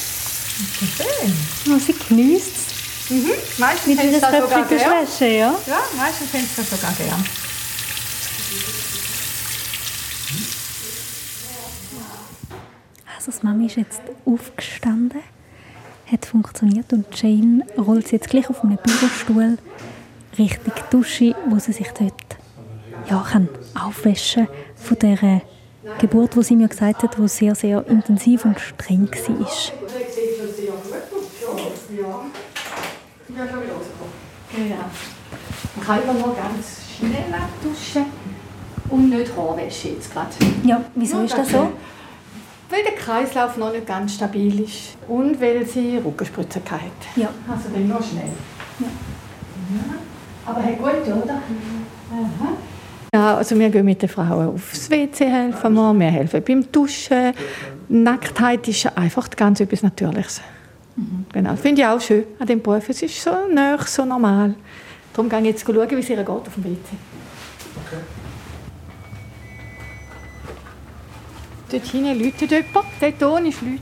Oh, 1.68 1.78
sie 1.78 1.94
genießt 2.08 2.52
es. 2.56 3.10
Mhm. 3.10 3.32
Meistens 3.58 3.86
Mit 3.86 3.98
das 3.98 4.32
sogar 4.32 4.48
köpfigen. 4.48 4.80
Schwäche, 4.80 5.26
ja. 5.26 5.54
Ja, 5.66 5.78
meistens 5.96 6.32
sie 6.32 6.48
das 6.56 6.70
sogar 6.70 6.92
gern. 6.94 7.24
Also, 13.16 13.30
das 13.30 13.42
Mami 13.42 13.66
ist 13.66 13.76
jetzt 13.76 14.02
aufgestanden, 14.24 15.20
hat 16.10 16.26
funktioniert 16.26 16.92
und 16.92 17.06
Jane 17.20 17.64
rollt 17.76 18.08
sie 18.08 18.16
jetzt 18.16 18.30
gleich 18.30 18.48
auf 18.48 18.64
einem 18.64 18.78
Bürostuhl 18.78 19.58
Richtung 20.38 20.72
Dusche, 20.90 21.34
wo 21.48 21.58
sie 21.58 21.72
sich 21.72 21.88
dort 21.98 22.14
ja, 23.08 23.24
kann 23.30 23.48
aufwaschen 23.74 24.48
von 24.76 24.98
der 24.98 25.42
Geburt, 25.98 26.36
wo 26.36 26.42
sie 26.42 26.56
mir 26.56 26.68
gesagt 26.68 27.02
hat, 27.02 27.16
die 27.16 27.28
sehr, 27.28 27.54
sehr 27.54 27.86
intensiv 27.88 28.44
und 28.44 28.60
streng 28.60 29.08
war. 29.10 29.50
Genau. 34.52 34.76
Man 35.76 35.86
kann 35.86 36.02
immer 36.02 36.14
nur 36.14 36.34
ganz 36.34 36.82
schnell 36.96 37.32
abduschen 37.32 38.06
und 38.88 39.10
nicht 39.10 39.36
Haarwäsche 39.36 39.88
jetzt 39.90 40.12
gerade. 40.12 40.30
Ja, 40.64 40.84
wieso 40.94 41.20
ist 41.22 41.36
das 41.36 41.50
so? 41.50 41.70
Weil 42.70 42.82
der 42.84 42.94
Kreislauf 42.94 43.56
noch 43.56 43.72
nicht 43.72 43.86
ganz 43.86 44.14
stabil 44.14 44.60
ist 44.60 44.96
und 45.08 45.40
weil 45.40 45.66
sie 45.66 45.98
Rückenspritze 45.98 46.60
hatte. 46.70 46.84
Ja. 47.16 47.28
Also 47.50 47.68
dann 47.72 47.88
nur 47.88 48.02
schnell. 48.02 48.30
Ja. 48.78 48.86
Aber 50.46 50.60
hey, 50.62 50.76
gut, 50.76 51.06
oder? 51.06 51.34
Aha. 51.34 52.56
Ja, 53.12 53.36
also 53.36 53.58
wir 53.58 53.70
gehen 53.70 53.84
mit 53.84 54.00
den 54.00 54.08
Frauen 54.08 54.54
aufs 54.54 54.88
WC 54.88 55.26
helfen 55.26 55.74
wir, 55.74 55.94
wir 55.94 56.06
helfen 56.06 56.42
beim 56.46 56.70
Duschen. 56.70 57.32
Nacktheit 57.88 58.68
ist 58.68 58.96
einfach 58.96 59.28
ganz 59.30 59.58
etwas 59.58 59.82
Natürliches. 59.82 60.40
Genau, 61.32 61.50
das 61.50 61.60
finde 61.60 61.82
ich 61.82 61.88
auch 61.88 62.00
schön 62.00 62.24
an 62.38 62.46
dem 62.46 62.62
Beruf. 62.62 62.88
Es 62.88 63.02
ist 63.02 63.20
so 63.20 63.30
nah, 63.52 63.78
so 63.84 64.04
normal. 64.04 64.54
Darum 65.12 65.28
gehe 65.28 65.40
ich 65.40 65.46
jetzt 65.46 65.66
schauen, 65.66 65.90
wie 65.90 65.94
es 65.94 66.10
ihr 66.10 66.16
geht 66.16 66.28
auf 66.28 66.54
dem 66.54 66.64
WC. 66.64 66.78
Dort 71.70 71.84
hinten 71.86 72.18
läutet 72.22 72.50
jemand. 72.50 72.86
Der 73.00 73.16
Ton 73.18 73.46
ist 73.46 73.60
läuten. 73.62 73.80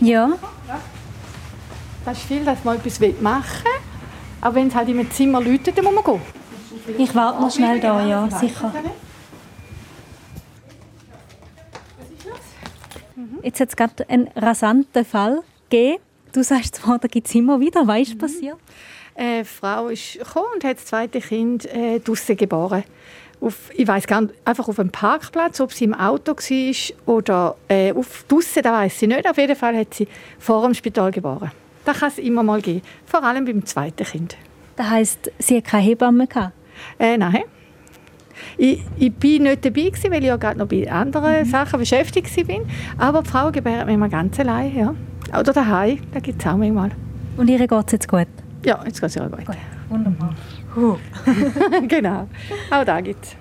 Ja, 0.00 0.30
Das 2.04 2.18
ist 2.18 2.26
viel, 2.26 2.44
dass 2.44 2.64
man 2.64 2.76
etwas 2.76 3.00
machen 3.20 3.64
will. 3.64 3.70
Aber 4.40 4.54
wenn 4.54 4.68
es 4.68 4.74
halt 4.74 4.88
im 4.88 5.10
Zimmer 5.10 5.40
läutet, 5.40 5.76
dann 5.76 5.84
muss 5.84 5.94
man 5.94 6.04
gehen. 6.04 6.20
ich 6.98 7.14
warte 7.14 7.40
noch 7.40 7.50
schnell 7.52 7.80
da, 7.80 8.06
ja, 8.06 8.28
sicher. 8.30 8.72
Jetzt 13.42 13.60
hat 13.60 13.68
es 13.68 13.76
gerade 13.76 14.08
einen 14.08 14.28
rasanten 14.36 15.04
Fall 15.04 15.42
gegeben. 15.70 15.98
Du 16.32 16.42
sagst 16.42 16.76
zwar, 16.76 16.98
da 16.98 17.08
gibt 17.08 17.26
es 17.26 17.34
immer 17.34 17.58
wieder. 17.60 17.86
Was 17.86 18.00
ist 18.08 18.18
passiert? 18.18 18.56
Eine 19.14 19.44
Frau 19.44 19.88
ist 19.88 20.18
gekommen 20.18 20.46
und 20.54 20.64
hat 20.64 20.76
das 20.76 20.86
zweite 20.86 21.20
Kind 21.20 21.64
äh, 21.66 21.98
draussen 21.98 22.36
geboren. 22.36 22.84
Auf, 23.40 23.70
ich 23.74 23.86
weiß 23.86 24.06
gar 24.06 24.22
nicht, 24.22 24.34
einfach 24.44 24.66
auf 24.68 24.80
einem 24.80 24.90
Parkplatz, 24.90 25.60
ob 25.60 25.72
sie 25.72 25.84
im 25.84 25.94
Auto 25.94 26.32
war 26.34 27.14
oder 27.14 27.56
äh, 27.68 27.92
auf 27.92 28.24
draussen, 28.28 28.62
das 28.62 28.72
weiß 28.72 28.98
sie 28.98 29.06
nicht. 29.06 29.28
Auf 29.28 29.36
jeden 29.36 29.54
Fall 29.54 29.76
hat 29.76 29.94
sie 29.94 30.08
vor 30.38 30.62
dem 30.64 30.74
Spital 30.74 31.10
geboren. 31.12 31.50
Das 31.84 32.00
kann 32.00 32.08
es 32.08 32.18
immer 32.18 32.42
mal 32.42 32.60
geben, 32.60 32.82
vor 33.06 33.22
allem 33.22 33.44
beim 33.44 33.64
zweiten 33.64 34.04
Kind. 34.04 34.36
Das 34.76 34.90
heisst, 34.90 35.30
sie 35.38 35.56
hat 35.58 35.64
keine 35.64 35.84
Hebamme 35.84 36.26
gehabt? 36.26 36.52
Äh, 36.98 37.16
nein. 37.16 37.42
Ich, 38.56 38.82
ich 38.96 39.12
bin 39.12 39.44
nicht 39.44 39.64
dabei, 39.64 39.82
gewesen, 39.88 40.10
weil 40.10 40.20
ich 40.22 40.28
ja 40.28 40.36
gerade 40.36 40.58
noch 40.58 40.68
bei 40.68 40.90
anderen 40.90 41.46
Mhm. 41.46 41.50
Sachen 41.50 41.78
beschäftigt 41.78 42.48
war. 42.48 42.60
Aber 42.98 43.22
die 43.22 43.28
Frau 43.30 43.50
gebärt 43.50 43.86
manchmal 43.86 44.08
ganz 44.10 44.38
allein. 44.40 44.76
Ja. 44.76 44.94
Oder 45.38 45.52
daheim, 45.52 45.98
da 46.12 46.20
gibt 46.20 46.40
es 46.40 46.46
auch 46.48 46.56
manchmal. 46.56 46.90
Und 47.36 47.48
ihr 47.48 47.58
geht 47.58 47.72
es 47.72 47.92
jetzt 47.92 48.08
gut? 48.08 48.26
Ja, 48.64 48.82
jetzt 48.84 49.00
geht 49.00 49.10
es 49.10 49.14
ja 49.14 49.26
gut. 49.26 49.44
Wunderbar. 49.88 50.34
genau, 51.88 52.28
auch 52.70 52.84
da 52.84 53.00
gibt. 53.00 53.36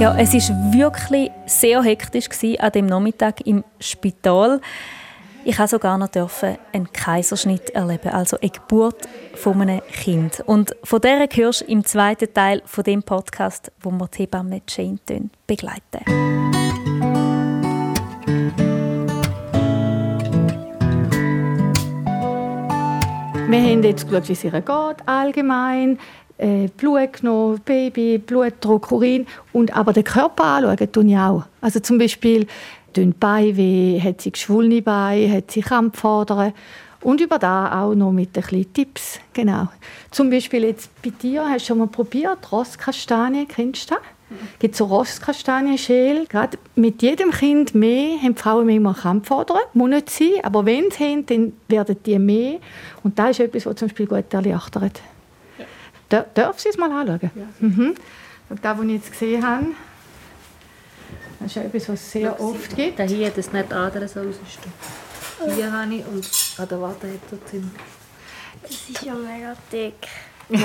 Ja, 0.00 0.14
es 0.18 0.34
ist 0.34 0.50
wirklich 0.72 1.30
sehr 1.46 1.82
hektisch 1.82 2.28
an 2.58 2.72
dem 2.72 2.84
Nachmittag 2.84 3.46
im 3.46 3.64
Spital. 3.80 4.60
Ich 5.46 5.58
habe 5.58 5.68
sogar 5.68 5.98
noch 5.98 6.08
einen 6.72 6.90
Kaiserschnitt 6.90 7.68
erleben, 7.70 8.08
also 8.08 8.38
eine 8.40 8.48
Geburt 8.48 9.06
von 9.34 9.60
einem 9.60 9.82
Kind. 9.92 10.42
Und 10.46 10.74
von 10.82 11.02
der 11.02 11.28
hörst 11.30 11.60
du 11.60 11.64
im 11.66 11.84
zweiten 11.84 12.32
Teil 12.32 12.62
von 12.64 12.82
dem 12.82 13.02
Podcast, 13.02 13.70
wo 13.82 13.90
wir 13.90 14.08
die 14.08 14.22
Hebamme 14.22 14.62
Jane 14.66 14.98
begleiten. 15.46 16.00
Wir 23.46 23.60
haben 23.60 23.82
jetzt 23.82 24.08
geschaut, 24.08 24.28
wie 24.28 24.32
es 24.32 24.44
ihr 24.44 24.50
geht, 24.50 24.66
allgemein. 25.04 25.98
Äh, 26.36 26.68
Blut 26.76 27.12
genommen, 27.12 27.60
Baby, 27.64 28.18
Blutdruck, 28.18 28.90
Urin. 28.90 29.26
Und 29.52 29.76
aber 29.76 29.92
den 29.92 30.02
Körper 30.04 30.44
anschauen 30.44 30.90
tue 30.90 31.06
ich 31.06 31.16
auch. 31.16 31.44
Also 31.60 31.78
zum 31.80 31.98
Beispiel 31.98 32.46
tun 32.94 33.14
Beine 33.18 33.56
weh, 33.56 34.00
hat 34.00 34.20
sie 34.20 34.32
geschwollene 34.32 34.82
Beine, 34.82 35.32
hat 35.32 35.50
sie 35.50 35.60
Krampfadern. 35.60 36.52
Und 37.00 37.20
über 37.20 37.38
da 37.38 37.82
auch 37.82 37.94
noch 37.94 38.12
mit 38.12 38.28
ein 38.28 38.42
bisschen 38.42 38.72
Tipps. 38.72 39.20
Genau. 39.34 39.68
Zum 40.10 40.30
Beispiel 40.30 40.64
jetzt 40.64 40.90
bei 41.02 41.10
dir, 41.10 41.44
hast 41.46 41.64
du 41.64 41.66
schon 41.66 41.78
mal 41.78 41.86
probiert, 41.86 42.50
Rosskastanien, 42.50 43.46
kennst 43.46 43.90
du 43.90 43.94
das? 43.96 44.04
Es 44.54 44.58
gibt 44.58 44.74
so 44.74 44.86
Rosskastanienschäl. 44.86 46.26
Gerade 46.26 46.58
mit 46.74 47.02
jedem 47.02 47.30
Kind 47.30 47.74
mehr 47.74 48.18
haben 48.20 48.34
die 48.34 48.40
Frauen 48.40 48.66
manchmal 48.66 48.94
Krampfadern. 48.94 49.58
Muss 49.74 49.90
nicht 49.90 50.10
sein, 50.10 50.28
aber 50.42 50.64
wenn 50.64 50.90
sie 50.90 51.04
haben, 51.04 51.26
dann 51.26 51.52
werden 51.68 51.96
die 52.04 52.18
mehr. 52.18 52.58
Und 53.02 53.18
das 53.18 53.30
ist 53.30 53.40
etwas, 53.40 53.66
was 53.66 53.76
zum 53.76 53.88
Beispiel 53.88 54.06
gut 54.06 54.32
erleichtert. 54.32 55.02
Ja. 56.10 56.24
Darf 56.34 56.58
sie 56.58 56.70
es 56.70 56.78
mal 56.78 56.90
anschauen? 56.90 57.30
Mhm. 57.60 57.94
Und 58.48 58.64
das, 58.64 58.78
was 58.78 58.84
ich 58.84 58.92
jetzt 58.92 59.12
gesehen 59.12 59.46
habe, 59.46 59.66
das 61.44 61.56
ist 61.56 61.64
etwas, 61.64 61.88
was 61.90 62.00
es 62.00 62.12
sehr 62.12 62.40
oft 62.40 62.74
gibt. 62.74 62.98
Da 62.98 63.04
hier, 63.04 63.30
das 63.30 63.52
nicht 63.52 63.72
andere 63.72 64.08
so 64.08 64.20
rausstehen. 64.20 64.72
Hier 65.54 65.72
habe 65.72 65.94
ich 65.94 66.06
und 66.06 66.30
an 66.58 66.68
der 66.68 66.80
Warte 66.80 67.06
hat 67.08 67.48
ziemlich. 67.50 67.70
Das 68.62 68.70
ist 68.70 69.02
ja 69.02 69.14
mega 69.14 69.54
dick. 69.70 69.94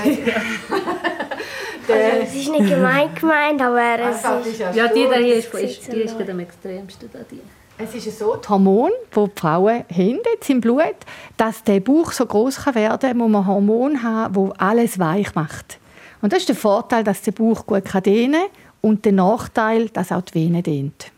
Also, 1.91 2.01
es 2.21 2.35
ist 2.35 2.51
nicht 2.51 2.69
gemein 2.69 3.09
gemeint, 3.15 3.59
aber 3.61 3.99
es 3.99 4.17
ist... 4.45 4.59
Ja, 4.59 4.87
die 4.89 5.07
da 5.09 5.15
hier 5.15 5.37
ist, 5.37 5.51
das 5.51 5.61
die 5.61 6.01
ist 6.01 6.15
gerade 6.15 6.33
am 6.33 6.39
extremsten. 6.39 7.09
Da, 7.11 7.19
die. 7.31 7.41
Es 7.79 7.95
ist 7.95 8.19
so, 8.19 8.35
die 8.35 8.47
Hormone, 8.47 8.93
die 9.15 9.25
die 9.25 9.39
Frauen 9.39 9.85
haben 9.89 10.19
jetzt 10.31 10.49
im 10.49 10.61
Blut, 10.61 10.97
dass 11.35 11.63
der 11.63 11.79
Bauch 11.79 12.11
so 12.11 12.27
groß 12.27 12.57
kann 12.57 12.75
werden 12.75 12.99
kann, 12.99 13.17
muss 13.17 13.31
man 13.31 13.47
Hormone 13.47 14.03
haben, 14.03 14.35
wo 14.35 14.53
alles 14.57 14.99
weich 14.99 15.33
macht. 15.33 15.79
Und 16.21 16.31
das 16.31 16.39
ist 16.39 16.49
der 16.49 16.55
Vorteil, 16.55 17.03
dass 17.03 17.21
der 17.23 17.31
Bauch 17.31 17.65
gut 17.65 17.85
kann 17.85 18.03
dehnen 18.03 18.43
und 18.81 19.05
der 19.05 19.11
Nachteil, 19.13 19.89
dass 19.89 20.11
auch 20.11 20.21
die 20.21 20.35
Vene 20.35 20.63
dehnt. 20.63 21.11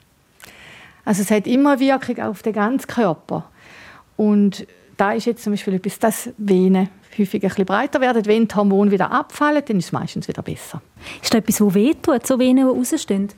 Also 1.05 1.21
es 1.21 1.31
hat 1.31 1.47
immer 1.47 1.79
Wirkung 1.79 2.19
auf 2.19 2.41
den 2.41 2.53
ganzen 2.53 2.87
Körper. 2.87 3.49
Und 4.17 4.67
da 4.97 5.13
ist 5.13 5.25
jetzt 5.25 5.43
zum 5.43 5.53
Beispiel 5.53 5.73
etwas, 5.75 5.99
dass 5.99 6.29
Venen 6.37 6.89
häufig 7.17 7.43
ein 7.43 7.49
bisschen 7.49 7.65
breiter 7.65 8.01
werden. 8.01 8.25
Wenn 8.25 8.47
die 8.47 8.55
Hormone 8.55 8.91
wieder 8.91 9.11
abfallen, 9.11 9.63
dann 9.65 9.77
ist 9.77 9.85
es 9.85 9.91
meistens 9.91 10.27
wieder 10.27 10.41
besser. 10.41 10.81
Ist 11.21 11.33
da 11.33 11.39
etwas, 11.39 11.57
das 11.57 11.73
wehtut, 11.73 12.27
so 12.27 12.37
Venen, 12.37 12.67
die 12.67 12.77
rausstehen? 12.77 13.29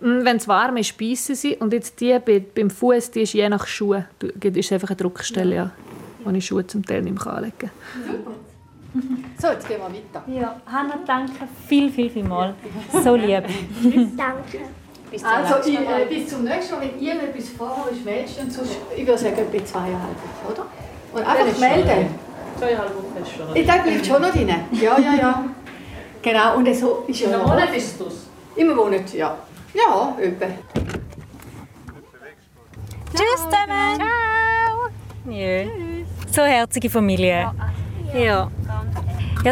Mm, 0.00 0.24
Wenn 0.24 0.36
es 0.36 0.48
warm 0.48 0.76
ist, 0.78 0.96
beißen 0.98 1.34
sie. 1.34 1.56
Und 1.56 1.72
jetzt 1.72 2.00
die 2.00 2.18
bei, 2.18 2.40
beim 2.40 2.70
Fuß, 2.70 3.12
die 3.12 3.22
ist 3.22 3.34
je 3.34 3.48
nach 3.48 3.66
Schuhe. 3.66 4.06
Ist 4.42 4.72
einfach 4.72 4.90
eine 4.90 4.96
Druckstelle, 4.96 5.54
ja. 5.54 5.70
wo 6.24 6.30
ich 6.30 6.46
Schuhe 6.46 6.66
zum 6.66 6.84
Teil 6.84 7.02
nicht 7.02 7.24
mehr 7.24 7.34
anlegen 7.34 7.54
kann. 7.58 7.70
So, 9.40 9.48
jetzt 9.48 9.68
gehen 9.68 9.78
wir 9.78 9.86
weiter. 9.86 10.24
Ja, 10.26 10.56
Hanna, 10.66 10.98
danke 11.06 11.46
viel, 11.68 11.90
viel, 11.90 12.10
viel 12.10 12.24
mal. 12.24 12.54
So 13.04 13.14
lieb. 13.14 13.44
Danke. 14.16 14.60
Also 15.24 15.68
ich, 15.68 15.78
äh, 15.78 16.06
bis 16.08 16.28
zum 16.28 16.44
nächsten 16.44 16.74
Mal, 16.74 16.82
wenn 16.82 17.00
ihr 17.00 17.14
mir 17.14 17.22
etwas 17.24 17.48
vorhabt, 17.50 17.92
ist 17.92 18.04
meldest 18.04 18.40
und 18.40 18.52
sonst, 18.52 18.76
ich 18.96 19.06
würde 19.06 19.18
sagen, 19.18 19.38
etwa 19.38 19.64
zweieinhalb 19.64 19.94
Wochen, 20.02 20.52
oder? 20.52 20.66
Und 21.12 21.26
einfach 21.26 21.58
melden. 21.58 22.14
Zweieinhalb 22.58 22.94
Wochen 22.94 23.22
ist 23.22 23.32
schon. 23.32 23.56
Ich 23.56 23.66
denke, 23.66 23.82
bleibt 23.90 24.06
schon 24.06 24.22
noch 24.22 24.30
drin. 24.30 24.48
Ja, 24.72 24.98
ja, 24.98 25.14
ja. 25.14 25.44
Genau, 26.22 26.56
und 26.56 26.74
so 26.76 27.04
ist 27.08 27.20
ja 27.20 27.36
noch. 27.36 27.74
ist 27.74 28.00
es 28.00 28.28
Immer 28.56 28.74
Monat, 28.74 29.12
ja. 29.14 29.36
Ja, 29.72 30.16
etwa. 30.20 30.46
Tschüss 33.14 33.36
zusammen. 33.36 33.96
Ciao. 33.96 35.32
Ja. 35.32 35.64
So 36.30 36.42
herzige 36.42 36.90
Familie. 36.90 37.30
Ja. 37.30 37.54
Ja, 38.14 38.50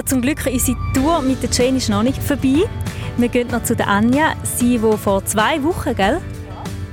zum 0.05 0.20
Glück 0.20 0.46
ist 0.46 0.68
unsere 0.68 0.92
Tour 0.94 1.22
mit 1.22 1.42
der 1.42 1.51
Jane 1.51 1.79
noch 1.88 2.03
nicht 2.03 2.22
vorbei. 2.22 2.68
Wir 3.16 3.29
gehen 3.29 3.48
noch 3.48 3.62
zu 3.62 3.74
der 3.74 3.88
Anja, 3.88 4.35
sie, 4.42 4.79
die 4.79 4.96
vor 4.96 5.24
zwei 5.24 5.62
Wochen, 5.62 5.94
gell? 5.94 6.20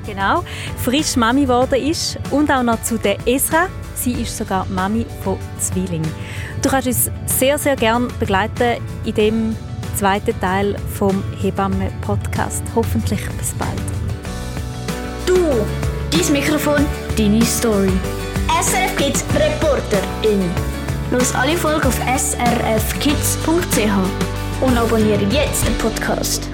Genau, 0.06 0.44
frisch 0.84 1.16
Mami 1.16 1.42
geworden 1.42 1.76
ist. 1.76 2.18
Und 2.32 2.52
auch 2.52 2.64
noch 2.64 2.82
zu 2.84 2.98
der 2.98 3.18
Esra. 3.28 3.68
Sie 3.96 4.14
ist 4.14 4.38
sogar 4.38 4.66
Mami 4.68 5.06
von 5.24 5.38
Zwilling. 5.60 6.04
Du 6.62 6.70
kannst 6.70 6.88
uns 6.88 7.12
sehr, 7.26 7.58
sehr 7.58 7.76
gerne 7.76 8.08
begleiten 8.20 8.82
in 9.04 9.14
dem 9.14 9.56
zweiten 9.96 10.40
Teil 10.40 10.76
vom 10.94 11.24
Hebammen-Podcast. 11.42 12.64
Hoffentlich 12.76 13.22
bis 13.38 13.54
bald. 13.54 13.72
Du, 15.26 15.36
dein 16.12 16.32
Mikrofon, 16.32 16.86
deine 17.18 17.46
Story. 17.46 17.92
SRF 18.62 18.96
Kids 18.96 19.26
Reporterin. 19.34 20.75
Los 21.12 21.34
alle 21.36 21.56
Folgen 21.56 21.86
auf 21.88 22.00
srfkids.ch 22.18 23.48
und 24.62 24.78
abonniere 24.78 25.24
jetzt 25.26 25.68
den 25.68 25.78
Podcast. 25.78 26.50